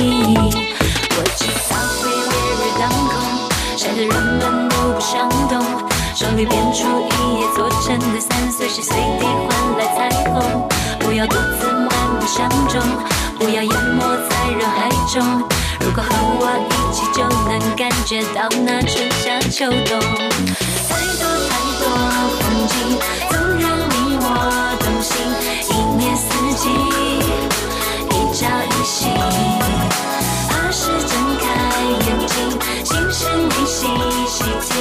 [6.26, 10.68] 手里变出一叶做成的伞，随时随地换来彩虹。
[10.98, 12.82] 不要独自漫步相中，
[13.38, 15.22] 不要淹没在人海中。
[15.80, 16.10] 如果和
[16.40, 20.00] 我一起，就能感觉到那春夏秋冬。
[20.88, 21.86] 太多太多
[22.40, 22.74] 风景，
[23.30, 24.24] 总让你我
[24.80, 25.14] 动心。
[25.70, 26.66] 一年四季，
[28.10, 29.06] 一朝一夕。
[30.50, 31.44] 儿时睁开
[32.04, 32.34] 眼睛，
[32.84, 33.86] 心事你细
[34.26, 34.74] 细听。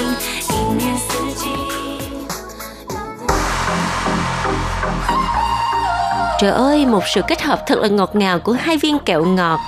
[6.45, 9.59] Trời ơi, một sự kết hợp thật là ngọt ngào của hai viên kẹo ngọt.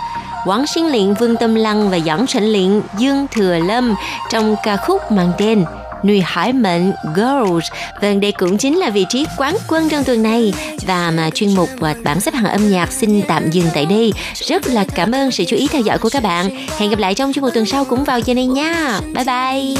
[0.45, 3.95] Quảng Sinh Liện Vương Tâm Lăng và Doãn Sảnh Liện Dương Thừa Lâm
[4.29, 5.65] trong ca khúc mang tên
[6.03, 7.71] Nuôi Hải Mệnh Girls.
[8.01, 10.53] Vâng, đây cũng chính là vị trí quán quân trong tuần này.
[10.87, 14.13] Và mà chuyên mục và bảng xếp hạng âm nhạc xin tạm dừng tại đây.
[14.35, 16.49] Rất là cảm ơn sự chú ý theo dõi của các bạn.
[16.77, 18.99] Hẹn gặp lại trong chuyên mục tuần sau cũng vào giờ này nha.
[19.15, 19.75] Bye bye.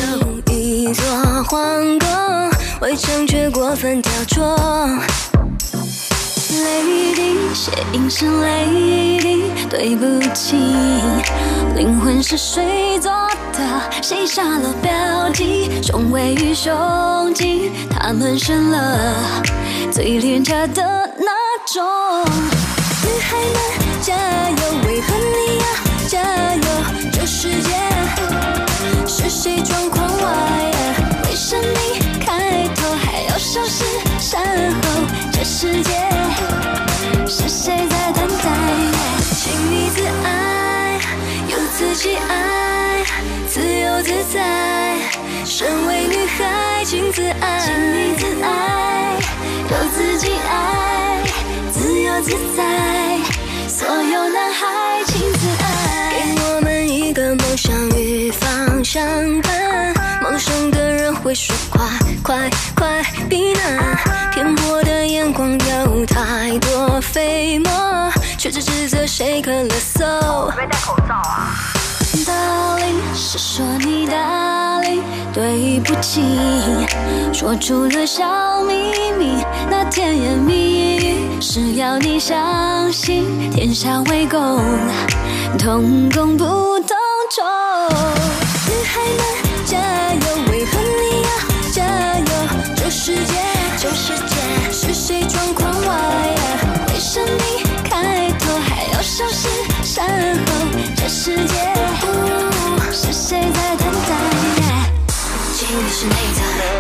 [6.48, 6.56] 一座皇宫，围城却过分雕琢。
[6.64, 9.28] 泪滴，血印是泪滴，
[9.70, 10.56] 对不起，
[11.76, 13.12] 灵魂是谁做
[13.54, 13.60] 的？
[14.02, 15.70] 谁下了标记？
[15.84, 19.34] 雄伟与胸襟，他们生了
[19.92, 20.84] 最廉价的
[21.18, 21.32] 那
[21.66, 21.84] 种。
[23.04, 23.56] 女孩们
[24.02, 24.14] 加
[24.50, 25.66] 油，为何你要
[26.08, 26.22] 加
[26.56, 26.62] 油？
[27.12, 27.70] 这世界
[29.08, 30.72] 是谁状况外？
[31.24, 31.76] 为生命
[32.26, 33.84] 开头还要收拾
[34.20, 34.44] 善
[42.06, 43.04] 爱，
[43.48, 45.00] 自由自在。
[45.46, 49.16] 身为女孩，请自爱，请你自爱，
[49.72, 51.24] 有自己爱，
[51.72, 53.20] 自由自在。
[53.68, 56.12] 所有男孩，请自爱。
[56.12, 59.04] 给我们一个梦想与方向
[59.42, 61.82] 盘，梦想的人会说快
[62.22, 63.98] 快快避难，
[64.34, 70.56] 偏颇的眼光有太多飞沫，却只指责谁咳了嗽。
[70.56, 71.56] 没戴口罩啊？
[72.28, 75.02] Darling，是说你 Darling，
[75.34, 76.22] 对不起，
[77.32, 84.60] 说出了小秘密，那甜言蜜语是要你相信，天下为公，
[85.58, 86.98] 同工不同
[87.32, 87.44] 酬。
[88.68, 89.37] 女孩们
[103.28, 104.16] 谁在等待？
[105.54, 106.16] 经历是内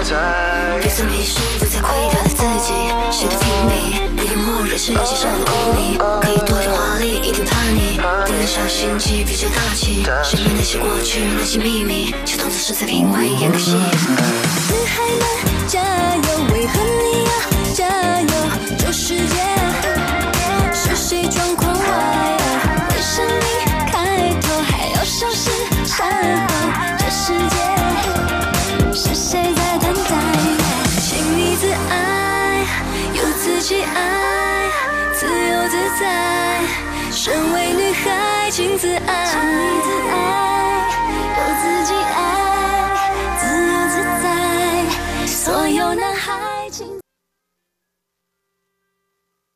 [0.05, 2.71] 在，别曾迷失，不再亏待自己。
[3.11, 10.05] 谁的拼命，不用默认世界上的污泥，可以多点华丽，一点叛逆，不能小心机，比较大气。
[10.23, 13.71] 身边那些过去，那些秘密，就当作是在品味演个戏。
[13.73, 15.81] 女孩们加
[16.15, 16.23] 油，
[16.53, 18.29] 为何你要加油？
[18.79, 19.35] 这世界
[20.73, 22.36] 是谁状况外？
[37.27, 40.06] 身为女孩，请自爱，你自爱。